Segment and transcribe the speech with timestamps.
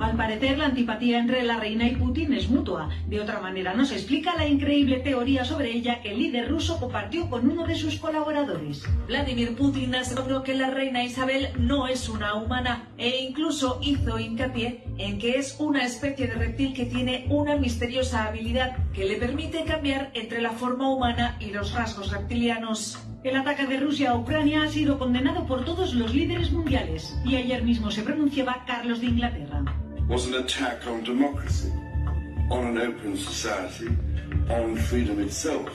[0.00, 2.88] Al parecer, la antipatía entre la reina y Putin es mutua.
[3.08, 7.28] De otra manera, nos explica la increíble teoría sobre ella que el líder ruso compartió
[7.28, 8.84] con uno de sus colaboradores.
[9.08, 14.84] Vladimir Putin aseguró que la reina Isabel no es una humana e incluso hizo hincapié
[14.98, 19.64] en que es una especie de reptil que tiene una misteriosa habilidad que le permite
[19.64, 22.98] cambiar entre la forma humana y los rasgos reptilianos.
[23.24, 27.34] El ataque de Rusia a Ucrania ha sido condenado por todos los líderes mundiales y
[27.34, 29.64] ayer mismo se pronunciaba Carlos de Inglaterra.
[30.08, 31.70] Was an attack on democracy,
[32.50, 33.88] on an open society,
[34.50, 35.70] on freedom itself.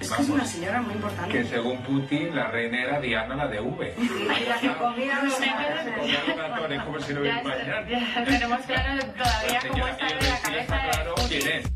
[0.00, 1.32] Es que es una señora muy importante.
[1.32, 3.94] Que según Putin, la reina era Diana la de V.
[3.98, 5.40] Y la que comía los
[6.70, 7.88] Es como si no hubiera mañana.
[7.88, 11.70] ya tenemos claro todavía cómo está de la cabeza claro de quién es.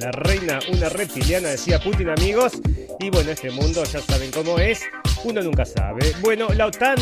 [0.00, 2.52] La reina, una reptiliana, decía Putin, amigos.
[3.00, 4.80] Y bueno, este mundo ya saben cómo es.
[5.24, 6.14] Uno nunca sabe.
[6.20, 6.96] Bueno, la OTAN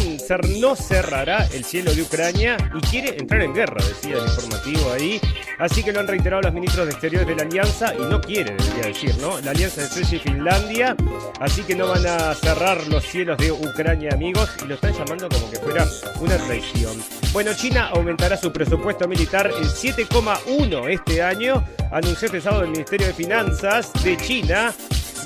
[0.58, 5.20] no cerrará el cielo de Ucrania y quiere entrar en guerra, decía el informativo ahí.
[5.58, 8.56] Así que lo han reiterado los ministros de Exteriores de la Alianza y no quiere,
[8.56, 9.40] debería decir, ¿no?
[9.40, 10.96] La Alianza de Suecia y Finlandia.
[11.40, 14.50] Así que no van a cerrar los cielos de Ucrania, amigos.
[14.62, 15.86] Y lo están llamando como que fuera
[16.20, 17.02] una traición.
[17.32, 21.64] Bueno, China aumentará su presupuesto militar en 7,1 este año.
[21.92, 24.74] Anunció este sábado el Ministerio de Finanzas de China.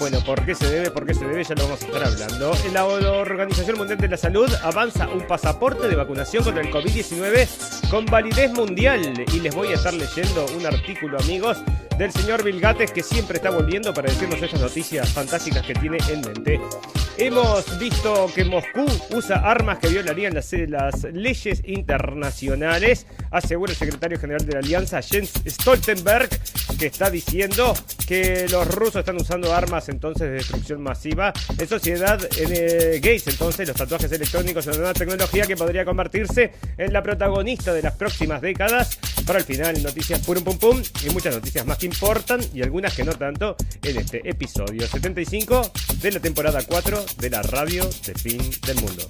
[0.01, 0.91] Bueno, ¿por qué se debe?
[0.91, 1.45] ¿Por qué se debe?
[1.45, 2.53] Ya lo vamos a estar hablando.
[2.73, 8.07] La Organización Mundial de la Salud avanza un pasaporte de vacunación contra el COVID-19 con
[8.07, 9.13] validez mundial.
[9.31, 11.59] Y les voy a estar leyendo un artículo, amigos,
[11.99, 15.99] del señor Bill Gates que siempre está volviendo para decirnos estas noticias fantásticas que tiene
[16.09, 16.61] en mente.
[17.17, 20.53] Hemos visto que Moscú usa armas que violarían las,
[21.13, 26.29] leyes internacionales, asegura el secretario general de la Alianza, Jens Stoltenberg,
[26.79, 27.75] que está diciendo
[28.07, 31.33] que los rusos están usando armas entonces de destrucción masiva.
[31.59, 36.53] En sociedad, en eh, Gates, entonces, los tatuajes electrónicos son una tecnología que podría convertirse
[36.79, 38.99] en la protagonista de las próximas décadas.
[39.27, 42.95] Para el final, noticias purum pum pum y muchas noticias más que importan y algunas
[42.95, 45.71] que no tanto en este episodio 75
[46.01, 49.03] de la temporada 4 de la radio de fin del mundo.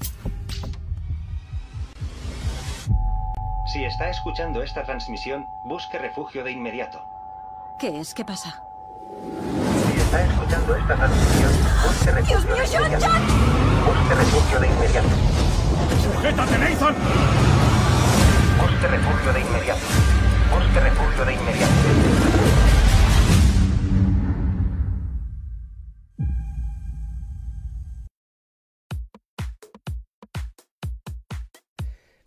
[3.72, 7.04] Si está escuchando esta transmisión, busque refugio de inmediato.
[7.78, 8.14] ¿Qué es?
[8.14, 8.62] ¿Qué pasa?
[9.92, 11.52] Si está escuchando esta transmisión,
[11.86, 13.08] busque refugio de inmediato.
[13.86, 15.08] Busque refugio de inmediato.
[16.02, 16.94] ¡Sujétate, Nathan!
[18.60, 19.80] Busque refugio de inmediato.
[20.52, 22.29] Busque refugio de inmediato.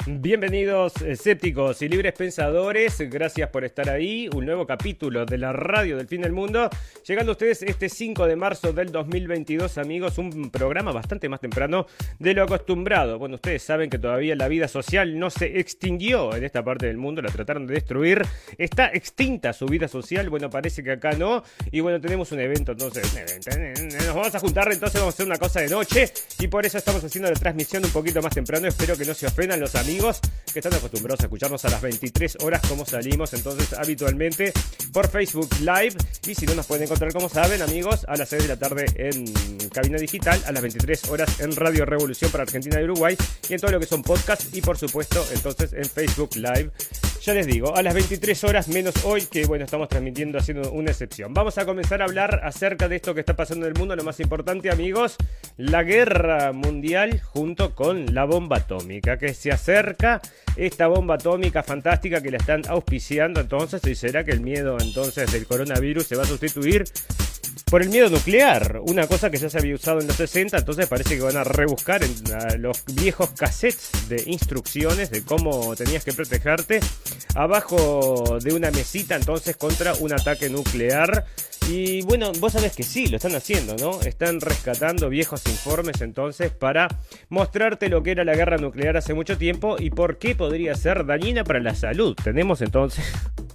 [0.05, 5.95] Bienvenidos escépticos y libres pensadores, gracias por estar ahí, un nuevo capítulo de la radio
[5.95, 6.69] del fin del mundo,
[7.07, 11.87] llegando a ustedes este 5 de marzo del 2022 amigos, un programa bastante más temprano
[12.19, 16.43] de lo acostumbrado, bueno ustedes saben que todavía la vida social no se extinguió en
[16.43, 18.23] esta parte del mundo, la trataron de destruir,
[18.57, 22.73] está extinta su vida social, bueno parece que acá no, y bueno tenemos un evento
[22.73, 23.09] entonces,
[24.05, 26.11] nos vamos a juntar entonces vamos a hacer una cosa de noche.
[26.39, 29.27] Y por eso estamos haciendo la transmisión un poquito más temprano, espero que no se
[29.27, 29.92] ofendan los amigos
[30.51, 34.51] que están acostumbrados a escucharnos a las 23 horas como salimos entonces habitualmente
[34.91, 35.95] por Facebook Live
[36.25, 38.85] y si no nos pueden encontrar como saben amigos a las 6 de la tarde
[38.95, 39.25] en
[39.69, 43.15] cabina digital, a las 23 horas en Radio Revolución para Argentina y Uruguay
[43.47, 46.71] y en todo lo que son podcasts y por supuesto entonces en Facebook Live.
[47.25, 50.91] Ya les digo, a las 23 horas menos hoy que bueno estamos transmitiendo haciendo una
[50.91, 51.33] excepción.
[51.33, 54.03] Vamos a comenzar a hablar acerca de esto que está pasando en el mundo, lo
[54.03, 55.15] más importante amigos,
[55.55, 60.19] la guerra mundial junto con la bomba atómica que se acerca
[60.57, 65.31] esta bomba atómica fantástica que la están auspiciando entonces y será que el miedo entonces
[65.31, 66.83] del coronavirus se va a sustituir
[67.69, 70.87] por el miedo nuclear, una cosa que ya se había usado en los 60, entonces
[70.87, 76.13] parece que van a rebuscar en los viejos cassettes de instrucciones de cómo tenías que
[76.13, 76.79] protegerte
[77.35, 81.25] abajo de una mesita entonces contra un ataque nuclear.
[81.69, 84.01] Y bueno, vos sabés que sí, lo están haciendo, ¿no?
[84.01, 86.87] Están rescatando viejos informes entonces para
[87.29, 91.05] mostrarte lo que era la guerra nuclear hace mucho tiempo y por qué podría ser
[91.05, 92.15] dañina para la salud.
[92.21, 93.05] Tenemos entonces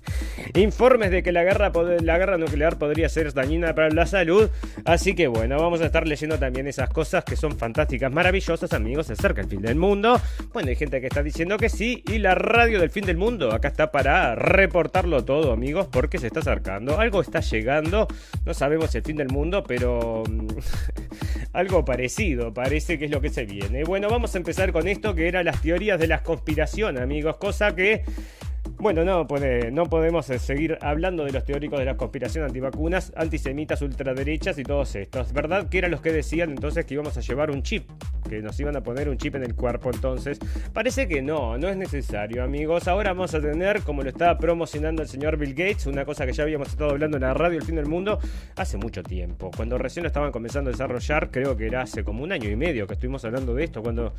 [0.55, 1.71] informes de que la guerra,
[2.03, 4.49] la guerra nuclear podría ser dañina para la salud.
[4.85, 9.07] Así que bueno, vamos a estar leyendo también esas cosas que son fantásticas, maravillosas, amigos.
[9.07, 10.21] Se acerca el fin del mundo.
[10.53, 12.03] Bueno, hay gente que está diciendo que sí.
[12.09, 16.29] Y la radio del fin del mundo acá está para reportarlo todo, amigos, porque se
[16.29, 16.99] está acercando.
[16.99, 17.98] Algo está llegando.
[18.45, 20.23] No sabemos el fin del mundo, pero
[21.53, 22.53] algo parecido.
[22.53, 23.85] Parece que es lo que se viene.
[23.85, 27.37] Bueno, vamos a empezar con esto que eran las teorías de la conspiración, amigos.
[27.39, 28.05] Cosa que
[28.79, 33.13] Bueno, no, puede, no podemos eh, seguir hablando de los teóricos de la conspiración antivacunas,
[33.17, 35.33] antisemitas, ultraderechas y todos estos.
[35.33, 37.89] ¿Verdad que eran los que decían entonces que íbamos a llevar un chip?
[38.29, 40.39] Que nos iban a poner un chip en el cuerpo entonces.
[40.73, 42.89] Parece que no, no es necesario, amigos.
[42.89, 46.33] Ahora vamos a tener, como lo estaba promocionando el señor Bill Gates, una cosa que
[46.33, 48.19] ya habíamos estado hablando en la radio El Fin del Mundo
[48.57, 49.51] hace mucho tiempo.
[49.57, 52.57] Cuando recién lo estaban comenzando a desarrollar, creo que era hace como un año y
[52.57, 53.83] medio que estuvimos hablando de esto.
[53.83, 54.15] Cuando,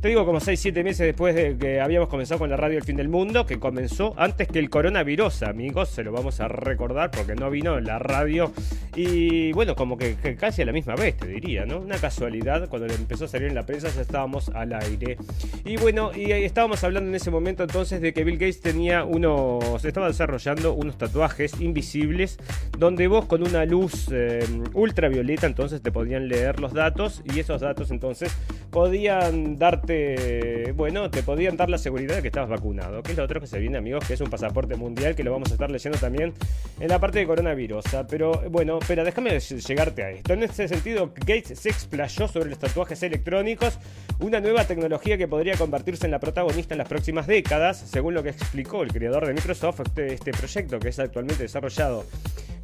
[0.00, 2.96] te digo, como 6-7 meses después de que habíamos comenzado con la radio El Fin
[2.96, 7.34] del Mundo, que comenzó antes que el coronavirus, amigos, se lo vamos a recordar porque
[7.34, 8.52] no vino en la radio
[8.94, 11.78] y bueno, como que, casi a la misma vez, te diría, ¿no?
[11.78, 15.16] Una casualidad, cuando empezó a salir en la prensa ya estábamos al aire.
[15.64, 19.84] Y bueno, y estábamos hablando en ese momento entonces de que Bill Gates tenía unos,
[19.84, 22.38] estaba desarrollando unos tatuajes invisibles
[22.78, 24.44] donde vos con una luz eh,
[24.74, 28.32] ultravioleta entonces te podían leer los datos y esos datos entonces
[28.70, 33.24] podían darte, bueno, te podían dar la seguridad de que estabas vacunado, que es lo
[33.24, 35.70] otro que se viene amigos, que es un pasaporte mundial que lo vamos a estar
[35.70, 36.32] leyendo también
[36.78, 37.84] en la parte de coronavirus.
[38.08, 40.32] Pero bueno, pero déjame llegarte a esto.
[40.32, 43.78] En ese sentido, Gates se explayó sobre los tatuajes electrónicos,
[44.20, 48.22] una nueva tecnología que podría convertirse en la protagonista en las próximas décadas, según lo
[48.22, 52.04] que explicó el creador de Microsoft, este, este proyecto que es actualmente desarrollado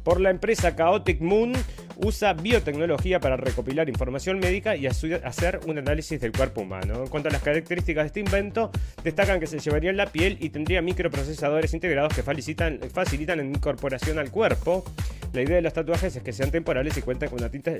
[0.07, 1.51] por la empresa Chaotic Moon
[1.97, 7.03] usa biotecnología para recopilar información médica y hacer un análisis del cuerpo humano.
[7.03, 8.71] En cuanto a las características de este invento,
[9.03, 13.43] destacan que se llevaría en la piel y tendría microprocesadores integrados que facilitan, facilitan la
[13.43, 14.85] incorporación al cuerpo.
[15.33, 17.73] La idea de los tatuajes es que sean temporales y cuentan con una, tinta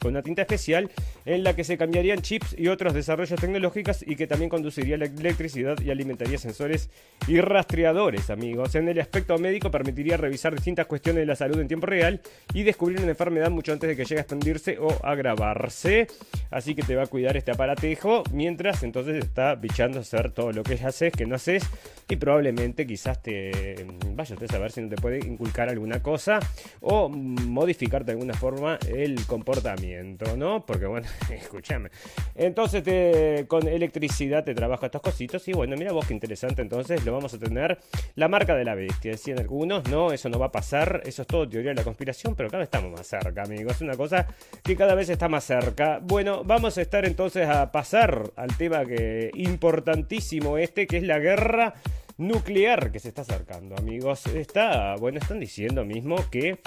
[0.00, 0.90] con una tinta especial
[1.24, 5.06] en la que se cambiarían chips y otros desarrollos tecnológicos y que también conduciría la
[5.06, 6.90] electricidad y alimentaría sensores
[7.26, 8.76] y rastreadores, amigos.
[8.76, 12.20] En el aspecto médico permitiría revisar distintas cuestiones de la salud en tiempo real
[12.52, 16.06] y descubrir una enfermedad mucho antes de que llegue a expandirse o agravarse.
[16.50, 20.62] Así que te va a cuidar este aparatejo mientras entonces está bichando hacer todo lo
[20.62, 21.64] que haces, que no haces
[22.08, 26.38] y probablemente quizás te vaya a saber si no te puede inculcar alguna cosa
[26.80, 30.64] o modificarte de alguna forma el comportamiento, ¿no?
[30.64, 31.90] Porque bueno, escúchame.
[32.34, 37.04] Entonces te, con electricidad te trabaja estos cositos y bueno, mira vos qué interesante, entonces
[37.04, 37.78] lo vamos a tener
[38.14, 41.28] la marca de la bestia, decían algunos, no, eso no va a pasar, eso es
[41.28, 44.26] todo teoría de la conspiración, pero cada vez estamos más cerca, amigos, es una cosa
[44.64, 46.00] que cada vez está más cerca.
[46.02, 51.20] Bueno, vamos a estar entonces a pasar al tema que importantísimo este, que es la
[51.20, 51.74] guerra
[52.16, 54.26] nuclear que se está acercando, amigos.
[54.26, 56.58] Está, bueno, están diciendo mismo que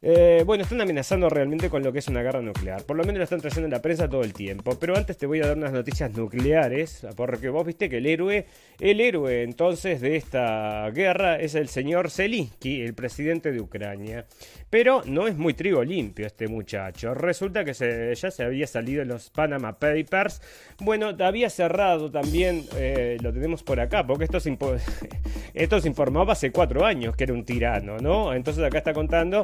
[0.00, 2.84] eh, bueno, están amenazando realmente con lo que es una guerra nuclear.
[2.84, 4.78] Por lo menos lo están trayendo en la prensa todo el tiempo.
[4.78, 7.04] Pero antes te voy a dar unas noticias nucleares.
[7.16, 8.46] Porque vos viste que el héroe,
[8.78, 14.26] el héroe entonces de esta guerra es el señor Zelensky, el presidente de Ucrania.
[14.70, 17.14] Pero no es muy trigo limpio este muchacho.
[17.14, 20.42] Resulta que ya se había salido en los Panama Papers.
[20.80, 24.56] Bueno, había cerrado también, eh, lo tenemos por acá, porque esto se,
[25.54, 28.34] esto informaba hace cuatro años que era un tirano, ¿no?
[28.34, 29.42] Entonces acá está contando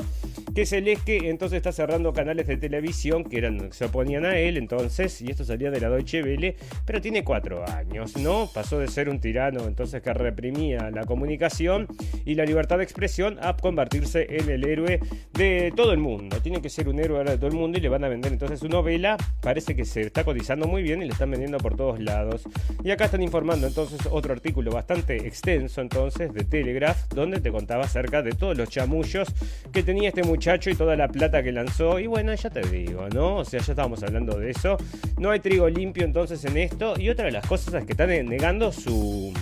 [0.55, 0.65] que
[1.05, 5.31] que entonces está cerrando canales de televisión que eran, se oponían a él entonces, y
[5.31, 8.49] esto salía de la Deutsche Welle, pero tiene cuatro años, ¿no?
[8.53, 11.89] Pasó de ser un tirano entonces que reprimía la comunicación
[12.25, 15.01] y la libertad de expresión a convertirse en el héroe
[15.33, 16.39] de todo el mundo.
[16.43, 18.61] Tiene que ser un héroe de todo el mundo y le van a vender entonces
[18.61, 22.01] su novela, parece que se está cotizando muy bien y le están vendiendo por todos
[22.01, 22.43] lados.
[22.83, 27.85] Y acá están informando entonces otro artículo bastante extenso entonces de Telegraph, donde te contaba
[27.85, 29.29] acerca de todos los chamullos
[29.73, 31.99] que tenía este muchacho y toda la plata que lanzó.
[31.99, 33.37] Y bueno, ya te digo, ¿no?
[33.37, 34.77] O sea, ya estábamos hablando de eso.
[35.19, 36.95] No hay trigo limpio entonces en esto.
[36.99, 39.33] Y otra de las cosas es que están negando su,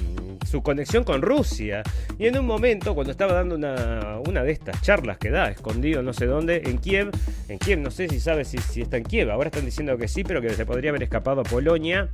[0.53, 1.83] su conexión con Rusia.
[2.19, 6.03] Y en un momento, cuando estaba dando una, una de estas charlas que da, escondido
[6.03, 7.11] no sé dónde, en Kiev,
[7.49, 10.09] en Kiev no sé si sabes si, si está en Kiev, ahora están diciendo que
[10.09, 12.11] sí, pero que se podría haber escapado a Polonia.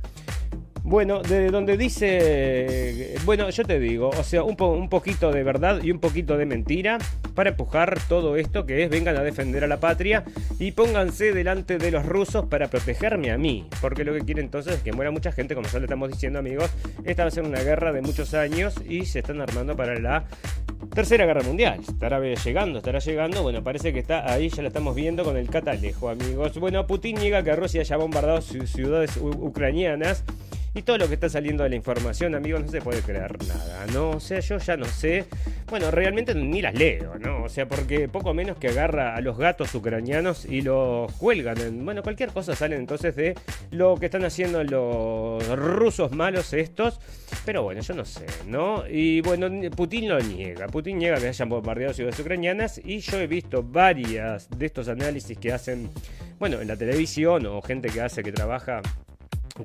[0.83, 5.81] Bueno, de donde dice, bueno, yo te digo, o sea, un, un, poquito de verdad
[5.83, 6.97] y un poquito de mentira
[7.35, 10.23] para empujar todo esto que es vengan a defender a la patria
[10.57, 14.75] y pónganse delante de los rusos para protegerme a mí, porque lo que quiere entonces
[14.75, 16.71] es que muera mucha gente, como ya le estamos diciendo amigos,
[17.05, 20.25] esta va a ser una guerra de muchos años y se están armando para la
[20.93, 21.79] Tercera Guerra Mundial.
[21.87, 23.43] Estará llegando, estará llegando.
[23.43, 26.57] Bueno, parece que está ahí, ya la estamos viendo con el catalejo, amigos.
[26.59, 30.23] Bueno, Putin niega que Rusia haya bombardado ciudades ucranianas.
[30.75, 33.87] Y todo lo que está saliendo de la información, amigos, no se puede creer nada,
[33.91, 34.11] ¿no?
[34.11, 35.25] O sea, yo ya no sé.
[35.67, 37.43] Bueno, realmente ni las leo, ¿no?
[37.43, 41.59] O sea, porque poco menos que agarra a los gatos ucranianos y los cuelgan.
[41.59, 43.35] En, bueno, cualquier cosa sale entonces de
[43.71, 46.99] lo que están haciendo los rusos malos estos.
[47.45, 48.87] Pero bueno, yo no sé, ¿no?
[48.87, 50.67] Y bueno, Putin lo niega.
[50.67, 52.79] Putin niega que hayan bombardeado ciudades ucranianas.
[52.83, 55.89] Y yo he visto varias de estos análisis que hacen,
[56.37, 58.81] bueno, en la televisión o gente que hace, que trabaja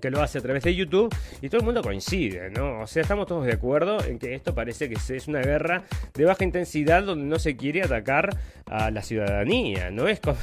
[0.01, 2.81] que lo hace a través de YouTube y todo el mundo coincide, ¿no?
[2.81, 5.85] O sea, estamos todos de acuerdo en que esto parece que es una guerra
[6.15, 8.37] de baja intensidad donde no se quiere atacar
[8.67, 10.37] a la ciudadanía, no es como,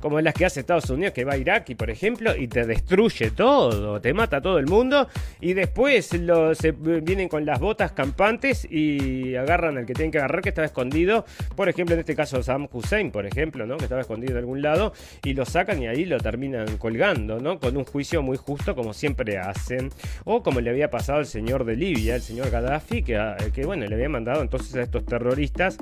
[0.00, 2.66] como las que hace Estados Unidos que va a Irak y por ejemplo y te
[2.66, 5.08] destruye todo, te mata a todo el mundo
[5.40, 10.18] y después lo, se vienen con las botas campantes y agarran al que tienen que
[10.18, 11.24] agarrar que estaba escondido,
[11.56, 13.76] por ejemplo en este caso Sam Hussein, por ejemplo, ¿no?
[13.76, 14.92] Que estaba escondido en algún lado
[15.24, 17.58] y lo sacan y ahí lo terminan colgando, ¿no?
[17.58, 19.88] Con un juicio muy justo justo como siempre hacen,
[20.24, 23.64] o como le había pasado al señor de Libia, el señor Gaddafi, que, ah, que
[23.64, 25.78] bueno, le había mandado entonces a estos terroristas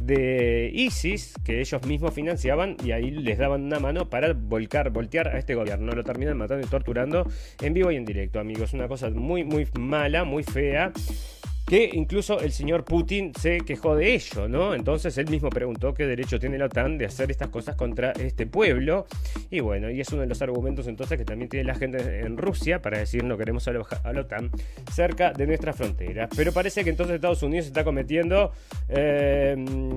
[0.00, 5.28] de ISIS que ellos mismos financiaban y ahí les daban una mano para volcar, voltear
[5.28, 5.92] a este gobierno.
[5.92, 7.30] Lo terminan matando y torturando
[7.60, 8.72] en vivo y en directo, amigos.
[8.72, 10.92] Una cosa muy, muy mala, muy fea
[11.66, 14.74] que incluso el señor Putin se quejó de ello, ¿no?
[14.74, 18.46] Entonces él mismo preguntó qué derecho tiene la OTAN de hacer estas cosas contra este
[18.46, 19.06] pueblo.
[19.50, 22.36] Y bueno, y es uno de los argumentos entonces que también tiene la gente en
[22.36, 24.50] Rusia para decir no queremos a la OTAN
[24.92, 26.28] cerca de nuestra frontera.
[26.36, 28.52] Pero parece que entonces Estados Unidos está cometiendo,
[28.88, 29.56] eh,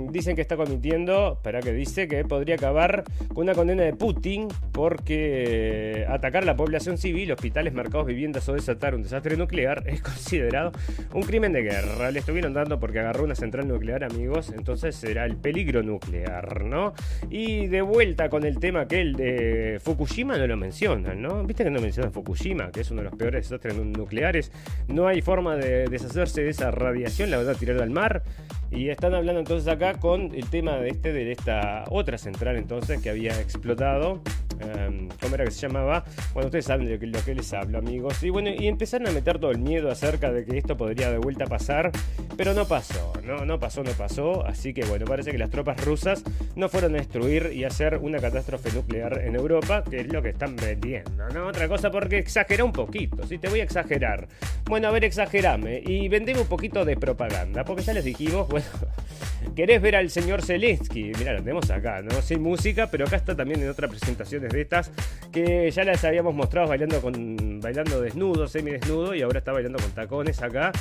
[0.10, 4.48] dicen que está cometiendo, para que dice que podría acabar con una condena de Putin
[4.72, 10.02] porque atacar a la población civil, hospitales, mercados, viviendas o desatar un desastre nuclear es
[10.02, 10.72] considerado
[11.14, 12.12] un crimen de guerra.
[12.12, 14.51] Le estuvieron dando porque agarró una central nuclear, amigos.
[14.56, 16.94] Entonces será el peligro nuclear, ¿no?
[17.30, 21.44] Y de vuelta con el tema que el de Fukushima no lo mencionan, ¿no?
[21.44, 24.51] Viste que no mencionan Fukushima, que es uno de los peores desastres nucleares.
[24.88, 28.24] No hay forma de deshacerse de esa radiación, la verdad, tirarla al mar.
[28.72, 33.02] Y están hablando entonces acá con el tema de este, de esta otra central entonces
[33.02, 34.22] que había explotado.
[34.60, 36.04] Em, ¿Cómo era que se llamaba?
[36.34, 38.22] Bueno, ustedes saben de lo que les hablo, amigos.
[38.24, 41.18] Y bueno, y empezaron a meter todo el miedo acerca de que esto podría de
[41.18, 41.92] vuelta pasar.
[42.36, 43.46] Pero no pasó, ¿no?
[43.46, 44.46] No pasó, no pasó.
[44.46, 46.24] Así que bueno, parece que las tropas rusas
[46.56, 50.30] no fueron a destruir y hacer una catástrofe nuclear en Europa, que es lo que
[50.30, 51.48] están vendiendo, ¿no?
[51.48, 54.28] Otra cosa porque exagera un poquito, si te voy a exagerar.
[54.66, 58.59] Bueno, a ver, exagerame y vendeme un poquito de propaganda, porque ya les dijimos, bueno,
[59.56, 61.12] ¿Querés ver al señor Zelensky?
[61.18, 62.22] Mira, lo tenemos acá, ¿no?
[62.22, 64.92] Sin música, pero acá está también en otras presentaciones de estas
[65.32, 69.92] que ya las habíamos mostrado bailando con bailando desnudo, semidesnudo y ahora está bailando con
[69.92, 70.72] tacones acá.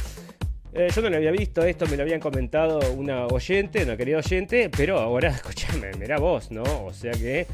[0.74, 4.18] Eh, yo no lo había visto esto, me lo habían comentado una oyente, una querida
[4.18, 6.62] oyente, pero ahora, escúchame, mira vos, ¿no?
[6.84, 7.46] O sea que,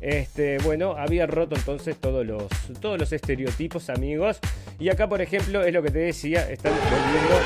[0.00, 2.48] este, bueno, había roto entonces todos los,
[2.80, 4.38] todos los estereotipos, amigos.
[4.78, 7.36] Y acá, por ejemplo, es lo que te decía, están volviendo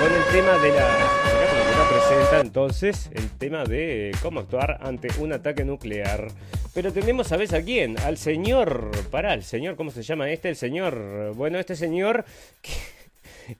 [0.00, 1.41] con el tema de la
[1.88, 6.28] presenta entonces el tema de cómo actuar ante un ataque nuclear.
[6.74, 7.98] Pero tenemos, ¿sabes a quién?
[8.00, 10.48] Al señor, para, el señor, ¿cómo se llama este?
[10.48, 12.24] El señor, bueno, este señor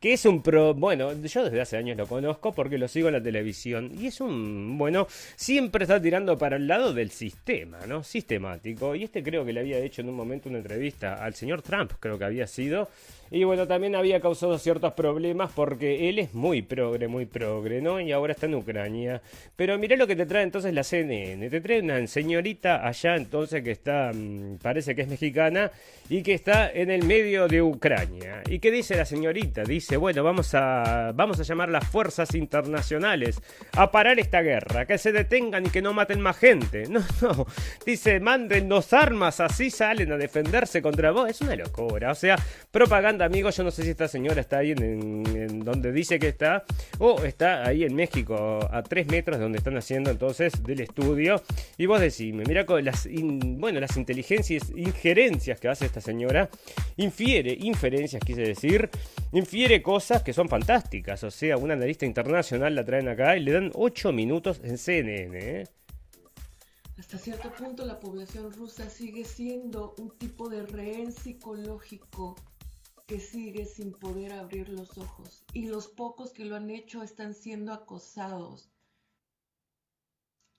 [0.01, 0.75] que es un pro.
[0.75, 3.91] Bueno, yo desde hace años lo conozco porque lo sigo en la televisión.
[3.99, 4.79] Y es un.
[4.79, 8.03] Bueno, siempre está tirando para el lado del sistema, ¿no?
[8.03, 8.95] Sistemático.
[8.95, 11.93] Y este creo que le había hecho en un momento una entrevista al señor Trump,
[11.99, 12.89] creo que había sido.
[13.35, 17.99] Y bueno, también había causado ciertos problemas porque él es muy progre, muy progre, ¿no?
[17.99, 19.23] Y ahora está en Ucrania.
[19.57, 21.49] Pero mirá lo que te trae entonces la CNN.
[21.49, 25.71] Te trae una señorita allá entonces que está, mm, parece que es mexicana
[26.11, 28.43] y que está en el medio de Ucrania.
[28.51, 29.63] ¿Y qué dice la señorita?
[29.63, 33.41] Dice, bueno, vamos a, vamos a llamar las fuerzas internacionales
[33.75, 36.85] a parar esta guerra, que se detengan y que no maten más gente.
[36.93, 37.47] No, no.
[37.87, 41.31] Dice, manden dos armas, así salen a defenderse contra vos.
[41.31, 42.11] Es una locura.
[42.11, 42.37] O sea,
[42.71, 43.57] propaganda amigos.
[43.57, 46.65] Yo no sé si esta señora está ahí en, donde dice que está,
[46.99, 51.43] o está ahí en México, a tres metros de donde están haciendo entonces del estudio.
[51.79, 56.51] Y vos decime, mira con las, bueno, las inteligencias, injerencias que hace esta señora,
[56.97, 58.91] infiere, inferencias quise decir,
[59.33, 61.23] infiere cosas que son fantásticas.
[61.25, 65.39] O sea, una analista internacional la traen acá y le dan 8 minutos en CNN.
[65.39, 65.65] ¿eh?
[66.99, 72.37] Hasta cierto punto la población rusa sigue siendo un tipo de rehén psicológico
[73.21, 77.73] sigue sin poder abrir los ojos y los pocos que lo han hecho están siendo
[77.73, 78.71] acosados.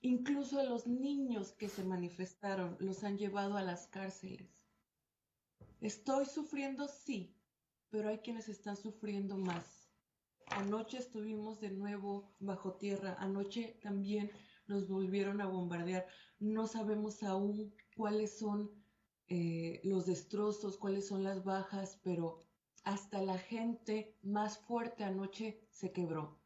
[0.00, 4.50] Incluso a los niños que se manifestaron los han llevado a las cárceles.
[5.80, 7.34] Estoy sufriendo, sí,
[7.90, 9.88] pero hay quienes están sufriendo más.
[10.46, 14.30] Anoche estuvimos de nuevo bajo tierra, anoche también
[14.66, 16.06] nos volvieron a bombardear.
[16.38, 18.70] No sabemos aún cuáles son
[19.28, 22.44] eh, los destrozos, cuáles son las bajas, pero
[22.84, 26.38] hasta la gente más fuerte anoche se quebró.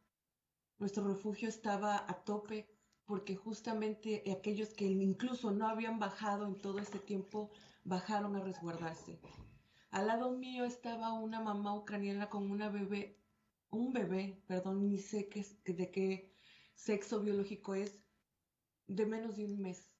[0.79, 2.69] Nuestro refugio estaba a tope
[3.05, 7.51] porque justamente aquellos que incluso no habían bajado en todo este tiempo
[7.83, 9.19] bajaron a resguardarse.
[9.91, 13.19] Al lado mío estaba una mamá ucraniana con una bebé,
[13.71, 16.37] un bebé, perdón, ni sé qué, de qué
[16.75, 17.99] sexo biológico es,
[18.87, 19.91] de menos de un mes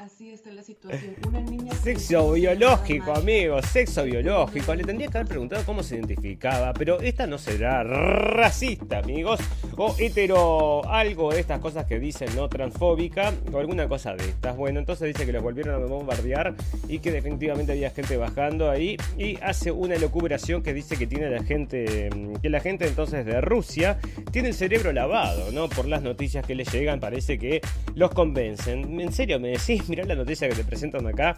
[0.00, 1.14] Así está la situación.
[1.28, 1.74] Una niña.
[1.74, 4.74] Sexo biológico, amigos, sexo biológico.
[4.74, 9.40] Le tendría que haber preguntado cómo se identificaba, pero esta no será racista, amigos,
[9.76, 14.56] o hetero, algo de estas cosas que dicen no transfóbica, o alguna cosa de estas.
[14.56, 16.54] Bueno, entonces dice que los volvieron a bombardear
[16.88, 21.28] y que definitivamente había gente bajando ahí y hace una locubración que dice que tiene
[21.28, 22.08] la gente,
[22.40, 23.98] que la gente entonces de Rusia
[24.32, 25.68] tiene el cerebro lavado, ¿no?
[25.68, 27.60] Por las noticias que le llegan, parece que
[27.94, 28.98] los convencen.
[28.98, 31.34] En serio, me decís, mirá la noticia que te presentan acá.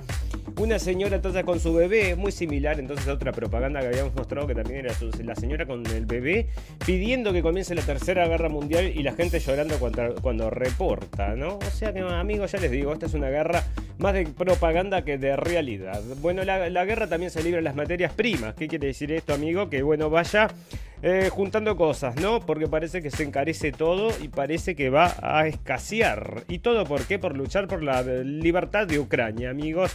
[0.58, 4.46] Una señora entonces con su bebé, muy similar entonces a otra propaganda que habíamos mostrado
[4.46, 4.94] que también era
[5.24, 6.48] la señora con el bebé
[6.84, 11.56] pidiendo que comience la tercera guerra mundial y la gente llorando cuando, cuando reporta, ¿no?
[11.56, 13.64] O sea que amigos, ya les digo, esta es una guerra
[13.98, 16.02] más de propaganda que de realidad.
[16.20, 18.54] Bueno, la, la guerra también se libra en las materias primas.
[18.54, 19.70] ¿Qué quiere decir esto, amigo?
[19.70, 20.48] Que bueno, vaya
[21.02, 22.40] eh, juntando cosas, ¿no?
[22.40, 26.44] Porque parece que se encarece todo y parece que va a escasear.
[26.48, 27.18] ¿Y todo por qué?
[27.18, 29.94] Por luchar por la libertad de Ucrania, amigos.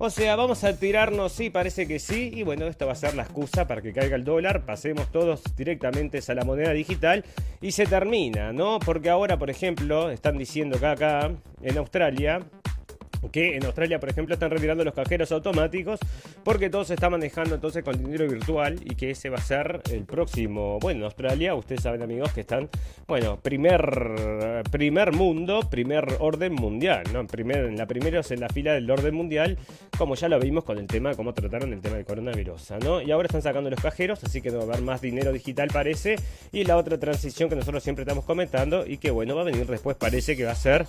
[0.00, 2.30] O sea, vamos a tirarnos, sí, parece que sí.
[2.32, 4.64] Y bueno, esto va a ser la excusa para que caiga el dólar.
[4.64, 7.24] Pasemos todos directamente a la moneda digital
[7.60, 8.78] y se termina, ¿no?
[8.78, 12.42] Porque ahora, por ejemplo, están diciendo que acá en Australia
[13.32, 16.00] que en Australia, por ejemplo, están retirando los cajeros automáticos
[16.44, 19.80] porque todo se está manejando entonces con dinero virtual y que ese va a ser
[19.90, 20.78] el próximo.
[20.80, 22.68] Bueno, en Australia, ustedes saben, amigos, que están,
[23.06, 27.26] bueno, primer, primer mundo, primer orden mundial, ¿no?
[27.26, 29.58] Primer, en la primera en la fila del orden mundial,
[29.96, 33.00] como ya lo vimos con el tema cómo trataron el tema del coronavirus, ¿no?
[33.02, 35.68] Y ahora están sacando los cajeros, así que no va a haber más dinero digital,
[35.72, 36.16] parece.
[36.52, 39.66] Y la otra transición que nosotros siempre estamos comentando y que, bueno, va a venir
[39.66, 40.86] después, parece que va a ser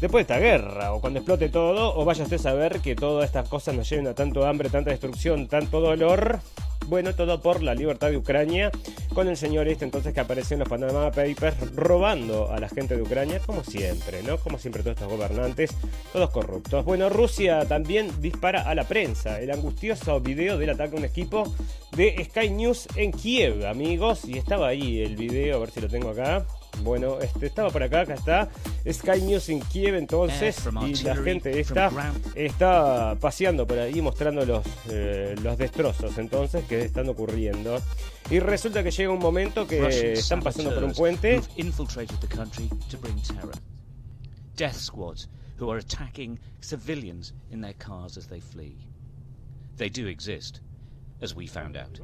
[0.00, 3.26] después de esta guerra, o cuando explote todo, o vaya usted a saber que todas
[3.26, 6.40] estas cosas nos lleven a tanto hambre, tanta destrucción, tanto dolor.
[6.86, 8.70] Bueno, todo por la libertad de Ucrania,
[9.12, 12.96] con el señor este entonces que apareció en los Panama Papers robando a la gente
[12.96, 14.38] de Ucrania, como siempre, ¿no?
[14.38, 15.74] Como siempre todos estos gobernantes,
[16.14, 16.86] todos corruptos.
[16.86, 21.52] Bueno, Rusia también dispara a la prensa el angustioso video del ataque a un equipo
[21.94, 25.88] de Sky News en Kiev, amigos, y estaba ahí el video, a ver si lo
[25.88, 26.46] tengo acá.
[26.82, 28.48] Bueno, este, estaba por acá, acá está
[28.90, 30.56] Sky News en Kiev entonces
[30.86, 31.90] y la gente está,
[32.34, 37.80] está paseando por ahí mostrando los, eh, los destrozos entonces que están ocurriendo.
[38.30, 41.40] Y resulta que llega un momento que están pasando por un puente.
[44.56, 48.76] Death squads who are attacking civilians in their cars as they flee.
[49.76, 50.60] They do exist,
[51.22, 52.00] as we found out.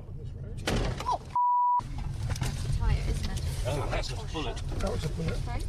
[3.67, 4.57] Oh, that's a bullet.
[4.79, 5.39] That was a bullet.
[5.47, 5.65] Right?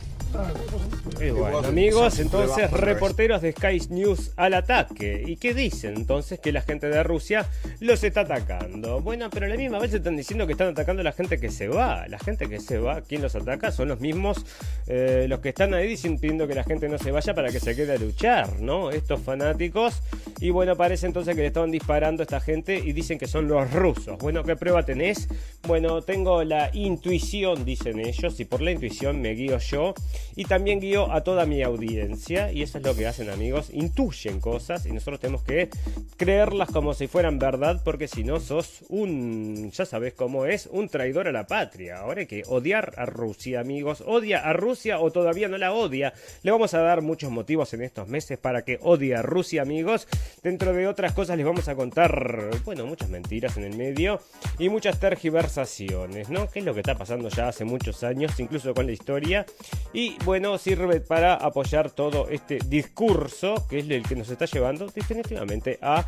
[1.22, 5.24] Y bueno, amigos, entonces reporteros de Sky News al ataque.
[5.26, 5.96] ¿Y qué dicen?
[5.96, 9.02] Entonces que la gente de Rusia los está atacando.
[9.02, 11.50] Bueno, pero a la misma vez están diciendo que están atacando a la gente que
[11.50, 12.08] se va.
[12.08, 13.72] La gente que se va, ¿quién los ataca?
[13.72, 14.46] Son los mismos,
[14.88, 17.76] eh, los que están ahí diciendo que la gente no se vaya para que se
[17.76, 18.92] quede a luchar, ¿no?
[18.92, 20.02] Estos fanáticos.
[20.40, 23.48] Y bueno, parece entonces que le estaban disparando a esta gente y dicen que son
[23.48, 24.18] los rusos.
[24.20, 25.28] Bueno, ¿qué prueba tenés?
[25.68, 29.94] Bueno, tengo la intuición, dicen ellos, y por la intuición me guío yo
[30.36, 34.40] y también guío a toda mi audiencia y eso es lo que hacen amigos, intuyen
[34.40, 35.70] cosas y nosotros tenemos que
[36.18, 40.90] creerlas como si fueran verdad porque si no sos un, ya sabes cómo es, un
[40.90, 42.00] traidor a la patria.
[42.00, 46.14] Ahora hay que odiar a Rusia amigos, odia a Rusia o todavía no la odia.
[46.44, 50.08] Le vamos a dar muchos motivos en estos meses para que odie a Rusia amigos.
[50.44, 54.22] Dentro de otras cosas les vamos a contar, bueno, muchas mentiras en el medio
[54.60, 56.50] y muchas tergiversaciones, ¿no?
[56.50, 59.46] Que es lo que está pasando ya hace muchos años, incluso con la historia.
[59.94, 64.88] Y bueno, sirve para apoyar todo este discurso que es el que nos está llevando
[64.88, 66.06] definitivamente a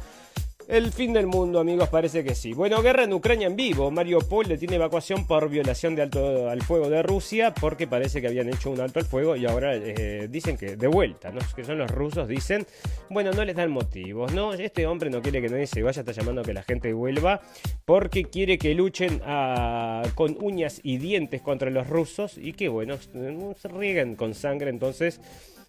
[0.67, 2.53] el fin del mundo, amigos, parece que sí.
[2.53, 3.89] Bueno, guerra en Ucrania en vivo.
[3.89, 8.19] Mario Paul le tiene evacuación por violación de alto al fuego de Rusia porque parece
[8.19, 11.39] que habían hecho un alto al fuego y ahora eh, dicen que de vuelta, ¿no?
[11.55, 12.67] Que son los rusos, dicen,
[13.09, 14.53] bueno, no les dan motivos, ¿no?
[14.53, 17.41] Este hombre no quiere que nadie se vaya, está llamando a que la gente vuelva
[17.85, 19.21] porque quiere que luchen
[20.15, 25.21] con uñas y dientes contra los rusos y que, bueno, se rieguen con sangre entonces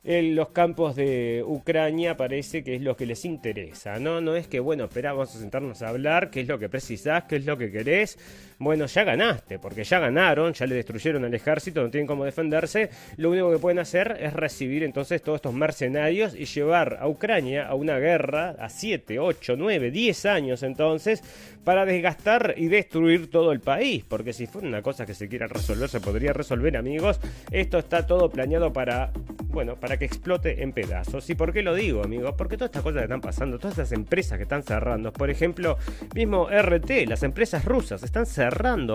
[0.05, 4.21] en los campos de Ucrania parece que es lo que les interesa, ¿no?
[4.21, 7.25] No es que, bueno, espera, vamos a sentarnos a hablar, qué es lo que precisás,
[7.25, 8.19] qué es lo que querés.
[8.61, 12.91] Bueno, ya ganaste, porque ya ganaron, ya le destruyeron al ejército, no tienen cómo defenderse.
[13.17, 17.69] Lo único que pueden hacer es recibir entonces todos estos mercenarios y llevar a Ucrania
[17.69, 21.23] a una guerra a 7, 8, 9, 10 años entonces
[21.63, 24.05] para desgastar y destruir todo el país.
[24.09, 27.21] Porque si fuera una cosa que se quiera resolver, se podría resolver, amigos.
[27.53, 29.13] Esto está todo planeado para
[29.51, 31.29] bueno, para que explote en pedazos.
[31.31, 32.35] ¿Y por qué lo digo, amigos?
[32.37, 35.79] Porque todas estas cosas que están pasando, todas estas empresas que están cerrando, por ejemplo,
[36.15, 38.48] mismo RT, las empresas rusas están cerrando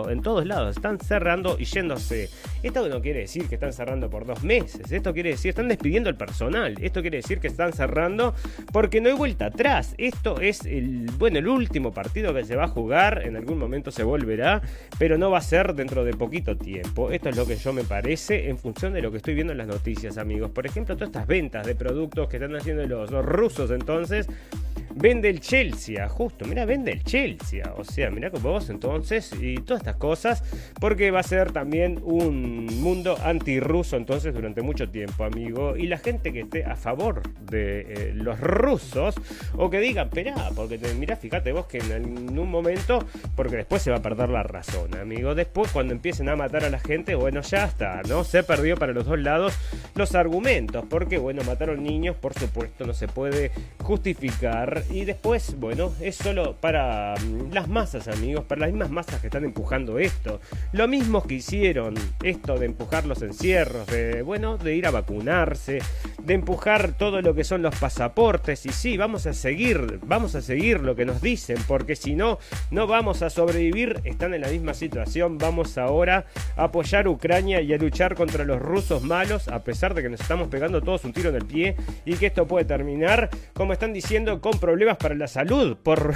[0.10, 2.30] en todos lados, están cerrando y yéndose.
[2.62, 6.10] Esto no quiere decir que están cerrando por dos meses, esto quiere decir están despidiendo
[6.10, 8.34] el personal, esto quiere decir que están cerrando
[8.72, 9.94] porque no hay vuelta atrás.
[9.98, 13.92] Esto es el, bueno, el último partido que se va a jugar, en algún momento
[13.92, 14.62] se volverá,
[14.98, 17.12] pero no va a ser dentro de poquito tiempo.
[17.12, 19.58] Esto es lo que yo me parece en función de lo que estoy viendo en
[19.58, 20.52] las noticias, amigos.
[20.52, 24.28] Por ejemplo, todas estas ventas de productos que están haciendo los rusos entonces
[24.96, 29.56] vende el Chelsea, justo, mira, vende el Chelsea, o sea, mira con vos entonces y
[29.56, 30.44] todas estas cosas,
[30.80, 35.98] porque va a ser también un mundo antirruso entonces durante mucho tiempo, amigo, y la
[35.98, 39.16] gente que esté a favor de eh, los rusos
[39.56, 43.82] o que diga, espera, porque te, mira, fíjate vos que en, un momento, porque después
[43.82, 47.16] se va a perder la razón, amigo, después cuando empiecen a matar a la gente,
[47.16, 48.24] bueno, ya está, ¿no?
[48.24, 49.54] Se perdió para los dos lados
[49.96, 55.94] los argumentos, porque bueno, mataron niños, por supuesto, no se puede justificar y después, bueno,
[56.02, 60.40] es solo para mm, las masas, amigos, para las mismas masas que están empujando esto.
[60.72, 65.80] Lo mismo que hicieron esto de empujar los encierros, de, bueno, de ir a vacunarse,
[66.22, 68.66] de empujar todo lo que son los pasaportes.
[68.66, 72.40] Y sí, vamos a seguir, vamos a seguir lo que nos dicen, porque si no,
[72.72, 74.02] no vamos a sobrevivir.
[74.04, 75.38] Están en la misma situación.
[75.38, 79.94] Vamos ahora a apoyar a Ucrania y a luchar contra los rusos malos, a pesar
[79.94, 82.66] de que nos estamos pegando todos un tiro en el pie y que esto puede
[82.66, 84.58] terminar, como están diciendo, con
[84.98, 86.16] para la salud por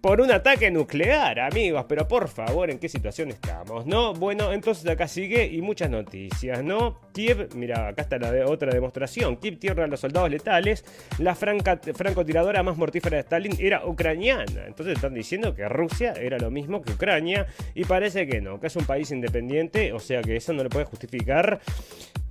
[0.00, 1.84] por un ataque nuclear, amigos.
[1.88, 3.86] Pero por favor, ¿en qué situación estamos?
[3.86, 4.14] ¿No?
[4.14, 6.98] Bueno, entonces acá sigue y muchas noticias, ¿no?
[7.12, 9.36] Kiev, mira, acá está la otra demostración.
[9.36, 10.84] Kiev tierra a los soldados letales.
[11.18, 14.66] La francotiradora más mortífera de Stalin era ucraniana.
[14.66, 17.46] Entonces están diciendo que Rusia era lo mismo que Ucrania.
[17.74, 19.92] Y parece que no, que es un país independiente.
[19.92, 21.60] O sea que eso no le puede justificar.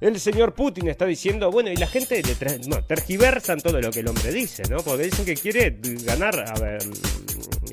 [0.01, 3.99] El señor Putin está diciendo, bueno, y la gente le no, tergiversan todo lo que
[3.99, 4.77] el hombre dice, ¿no?
[4.77, 6.81] Porque dicen que quiere ganar, a ver,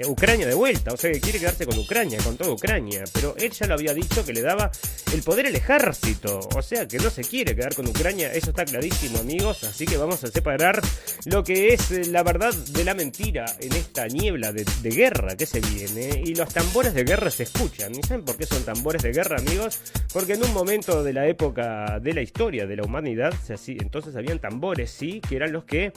[0.07, 3.51] Ucrania de vuelta, o sea que quiere quedarse con Ucrania, con toda Ucrania, pero él
[3.51, 4.71] ya lo había dicho que le daba
[5.13, 8.65] el poder al ejército, o sea que no se quiere quedar con Ucrania, eso está
[8.65, 10.81] clarísimo amigos, así que vamos a separar
[11.25, 15.47] lo que es eh, la verdad de la mentira en esta niebla de, guerra que
[15.47, 19.03] se viene, y los tambores de guerra se escuchan, ¿y saben por qué son tambores
[19.03, 19.81] de guerra amigos?
[20.13, 23.35] Porque en un momento de la época de la historia de la humanidad,
[23.67, 25.93] entonces habían tambores, sí, que eran los que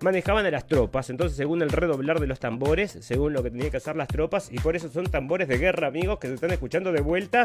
[0.00, 3.70] manejaban a las tropas, entonces según el redoblar de los tambores, según lo que tenían
[3.70, 6.50] que hacer las tropas y por eso son tambores de guerra, amigos, que se están
[6.50, 7.44] escuchando de vuelta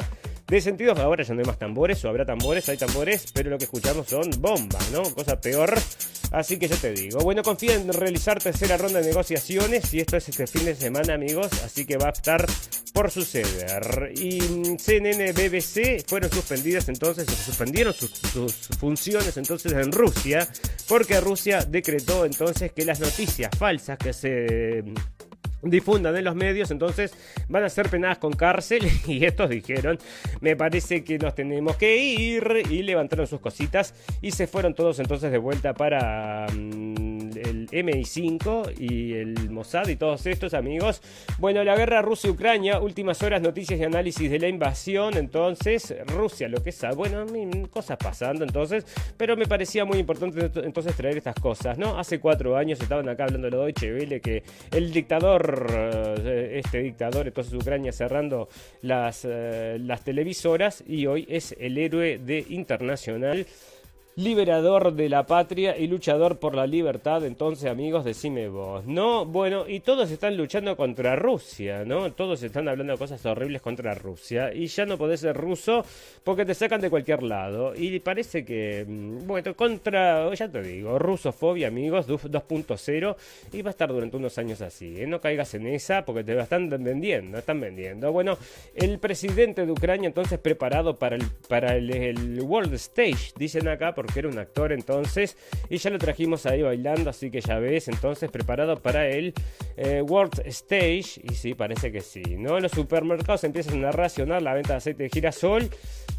[0.50, 3.58] de sentido ahora ya no hay más tambores o habrá tambores, hay tambores, pero lo
[3.58, 5.04] que escuchamos son bombas, ¿no?
[5.14, 5.76] Cosa peor.
[6.32, 10.18] Así que yo te digo, bueno, confía en realizar tercera ronda de negociaciones y esto
[10.18, 12.46] es este fin de semana, amigos, así que va a estar
[12.94, 14.12] por suceder.
[14.16, 14.40] Y
[14.78, 20.48] CNN, BBC fueron suspendidas entonces, suspendieron sus, sus funciones entonces en Rusia,
[20.88, 24.84] porque Rusia decretó entonces que las noticias falsas que se
[25.62, 27.14] difundan en los medios, entonces
[27.48, 30.00] van a ser penadas con cárcel y estos dijeron,
[30.42, 35.00] me parece que nos tenemos que ir y levantaron sus cositas y se fueron todos
[35.00, 41.02] entonces de vuelta para mm, el MI5 y el Mossad y todos estos amigos.
[41.38, 46.64] Bueno, la guerra Rusia-Ucrania, últimas horas, noticias y análisis de la invasión, entonces Rusia, lo
[46.64, 47.26] que sea, bueno,
[47.70, 48.86] cosas pasando entonces,
[49.18, 51.98] pero me parecía muy importante entonces traer estas cosas, ¿no?
[51.98, 57.28] Hace cuatro años estaban acá hablando de Deutsche Welle que el dictador eh, este dictador,
[57.28, 58.50] entonces Ucrania cerrando
[58.82, 63.46] las, eh, las televisoras y hoy es el héroe de Internacional
[64.20, 67.24] liberador de la patria y luchador por la libertad.
[67.24, 69.26] Entonces, amigos, decime vos, ¿no?
[69.26, 72.12] Bueno, y todos están luchando contra Rusia, ¿no?
[72.12, 74.54] Todos están hablando cosas horribles contra Rusia.
[74.54, 75.86] Y ya no podés ser ruso
[76.26, 77.74] porque te sacan de cualquier lado.
[77.74, 83.16] Y parece que, mm, bueno, contra, ya te digo, rusofobia, amigos, 2.0.
[83.54, 85.08] Y va a estar durante unos años así, ¿eh?
[85.08, 88.12] No caigas en esa porque te están vendiendo, están vendiendo.
[88.12, 88.38] Bueno,
[88.76, 93.96] el presidente de Ucrania entonces preparado para el, para el, el World Stage, dicen acá,
[93.96, 95.38] porque que era un actor entonces,
[95.70, 99.34] y ya lo trajimos ahí bailando, así que ya ves, entonces preparado para el
[99.78, 102.60] eh, World Stage, y sí, parece que sí, ¿no?
[102.60, 105.70] Los supermercados empiezan a racionar la venta de aceite de girasol,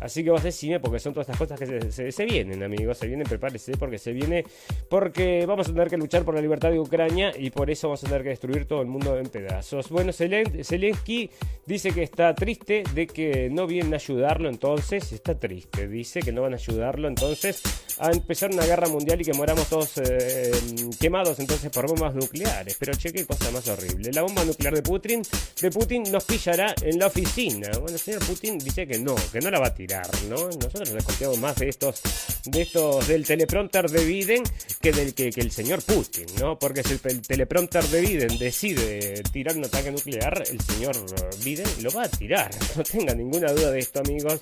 [0.00, 3.26] así que vos decime, porque son todas estas cosas que se, vienen, amigos, se vienen,
[3.26, 4.44] prepárese, porque se viene,
[4.88, 8.02] porque vamos a tener que luchar por la libertad de Ucrania, y por eso vamos
[8.04, 9.88] a tener que destruir todo el mundo en pedazos.
[9.90, 11.30] Bueno, Zelensky
[11.66, 16.32] dice que está triste de que no vienen a ayudarlo, entonces, está triste, dice que
[16.32, 17.62] no van a ayudarlo, entonces
[17.98, 20.52] a empezar una guerra mundial y que moramos todos eh,
[20.98, 22.76] quemados entonces por bombas nucleares.
[22.78, 24.10] Pero che, qué cosa más horrible.
[24.12, 25.22] La bomba nuclear de Putin,
[25.60, 27.68] de Putin nos pillará en la oficina.
[27.72, 30.36] Bueno, el señor Putin dice que no, que no la va a tirar tirar, ¿no?
[30.36, 32.00] Nosotros desconfiamos más de estos,
[32.44, 34.44] de estos, del teleprompter de Biden
[34.80, 36.58] que del que, el señor Putin, ¿no?
[36.58, 40.96] Porque si el teleprompter de Biden decide tirar un ataque nuclear, el señor
[41.42, 42.50] Biden lo va a tirar.
[42.76, 44.40] No tenga ninguna duda de esto, amigos.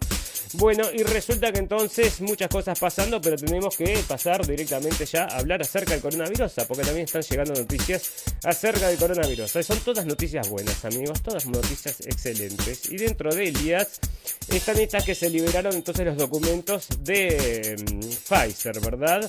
[0.55, 5.39] Bueno, y resulta que entonces muchas cosas pasando, pero tenemos que pasar directamente ya a
[5.39, 9.51] hablar acerca del coronavirus, porque también están llegando noticias acerca del coronavirus.
[9.51, 12.91] Son todas noticias buenas, amigos, todas noticias excelentes.
[12.91, 14.01] Y dentro de ellas
[14.49, 19.29] están estas que se liberaron entonces los documentos de mm, Pfizer, ¿verdad?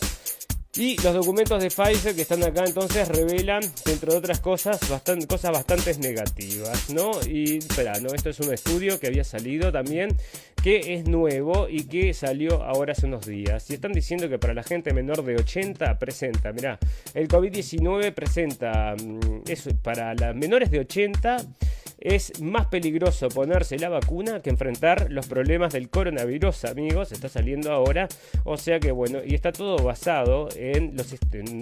[0.76, 5.52] Y los documentos de Pfizer que están acá entonces revelan, entre otras cosas, bastante, cosas
[5.52, 7.12] bastante negativas, ¿no?
[7.28, 8.14] Y espera, ¿no?
[8.14, 10.16] Esto es un estudio que había salido también,
[10.64, 13.70] que es nuevo y que salió ahora hace unos días.
[13.70, 16.80] Y están diciendo que para la gente menor de 80 presenta, mirá,
[17.14, 21.38] el COVID-19 presenta, mm, eso, para las menores de 80
[22.02, 27.12] es más peligroso ponerse la vacuna que enfrentar los problemas del coronavirus, amigos.
[27.12, 28.08] Está saliendo ahora.
[28.44, 31.14] O sea que bueno, y está todo basado en los,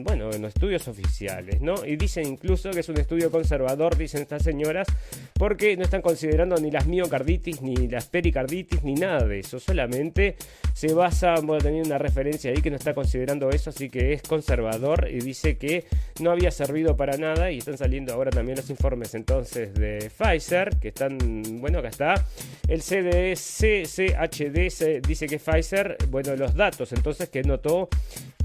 [0.04, 1.86] bueno, en los estudios oficiales, ¿no?
[1.86, 4.88] Y dicen incluso que es un estudio conservador, dicen estas señoras,
[5.34, 9.60] porque no están considerando ni las miocarditis, ni las pericarditis, ni nada de eso.
[9.60, 10.36] Solamente
[10.74, 14.22] se basa, bueno, tenía una referencia ahí que no está considerando eso, así que es
[14.22, 15.86] conservador y dice que
[16.20, 17.52] no había servido para nada.
[17.52, 21.18] Y están saliendo ahora también los informes entonces de Pfizer, que están,
[21.62, 22.26] bueno, acá está.
[22.68, 27.88] El CDC, CHD dice que Pfizer, bueno, los datos entonces que notó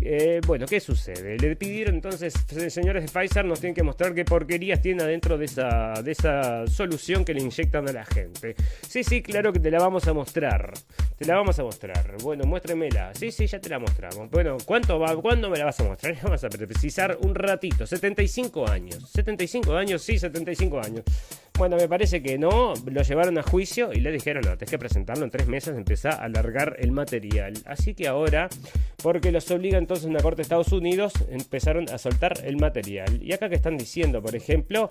[0.05, 1.37] eh, bueno, ¿qué sucede?
[1.39, 2.35] Le pidieron entonces,
[2.69, 6.67] señores de Pfizer, nos tienen que mostrar qué porquerías tiene adentro de esa, de esa
[6.67, 8.55] solución que le inyectan a la gente.
[8.87, 10.73] Sí, sí, claro que te la vamos a mostrar.
[11.17, 12.17] Te la vamos a mostrar.
[12.23, 13.15] Bueno, muéstremela.
[13.15, 14.31] Sí, sí, ya te la mostramos.
[14.31, 15.15] Bueno, ¿cuánto va?
[15.21, 16.17] ¿Cuándo me la vas a mostrar?
[16.23, 17.87] Vamos a precisar un ratito.
[17.87, 19.11] 75 años.
[19.11, 21.05] 75 años, sí, 75 años.
[21.59, 24.79] Bueno, me parece que no, lo llevaron a juicio y le dijeron, no, tenés que
[24.79, 27.53] presentarlo en tres meses, empezá a alargar el material.
[27.67, 28.49] Así que ahora,
[29.03, 33.23] porque los obliga entonces una corte de Estados Unidos, empezaron a soltar el material.
[33.23, 34.91] Y acá que están diciendo, por ejemplo,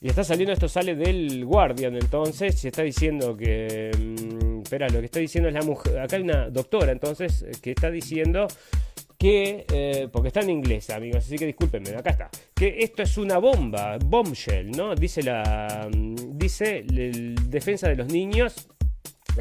[0.00, 3.90] y está saliendo, esto sale del Guardian entonces, se está diciendo que...
[3.98, 7.72] Mm, espera, lo que está diciendo es la mujer, acá hay una doctora entonces que
[7.72, 8.46] está diciendo
[9.18, 13.18] que, eh, porque está en inglés, amigos, así que discúlpenme, acá está, que esto es
[13.18, 14.94] una bomba, bombshell, ¿no?
[14.94, 18.68] Dice la, mm, dice el defensa de los niños,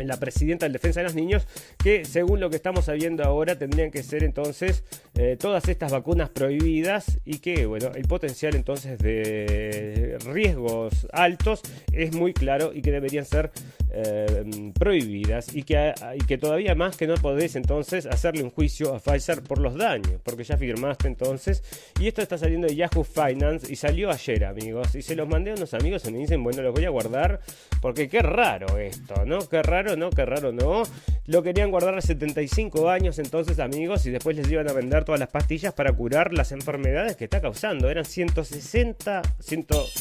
[0.04, 1.48] la presidenta del Defensa de los Niños,
[1.84, 4.84] que según lo que estamos sabiendo ahora tendrían que ser entonces
[5.16, 12.14] eh, todas estas vacunas prohibidas y que, bueno, el potencial entonces de riesgos altos es
[12.14, 13.52] muy claro y que deberían ser
[13.92, 18.94] eh, prohibidas y que, y que todavía más que no podés entonces hacerle un juicio
[18.94, 21.64] a Pfizer por los daños, porque ya firmaste entonces
[22.00, 25.52] y esto está saliendo de Yahoo Finance y salió ayer amigos y se los mandé
[25.52, 27.40] a unos amigos y me dicen, bueno, los voy a guardar
[27.82, 29.40] porque qué raro esto, ¿no?
[29.48, 30.84] Qué raro no, qué raro no.
[31.28, 35.20] Lo querían guardar a 75 años entonces, amigos, y después les iban a vender todas
[35.20, 37.90] las pastillas para curar las enfermedades que está causando.
[37.90, 39.22] Eran 160,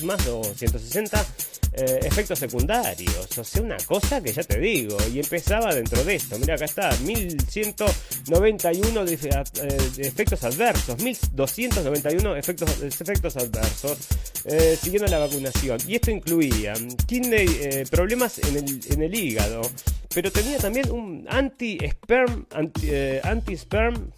[0.05, 1.25] más de 160
[1.77, 3.37] eh, efectos secundarios.
[3.37, 4.97] O sea, una cosa que ya te digo.
[5.13, 6.39] Y empezaba dentro de esto.
[6.39, 9.19] Mira, acá está, 1191 de, eh,
[9.99, 13.99] efectos adversos, 1291 efectos, efectos adversos,
[14.45, 15.81] eh, siguiendo la vacunación.
[15.89, 16.75] Y esto incluía
[17.07, 19.63] tiene problemas en el, en el hígado,
[20.15, 22.47] pero tenía también un anti-sperm,
[23.23, 24.13] anti-sperm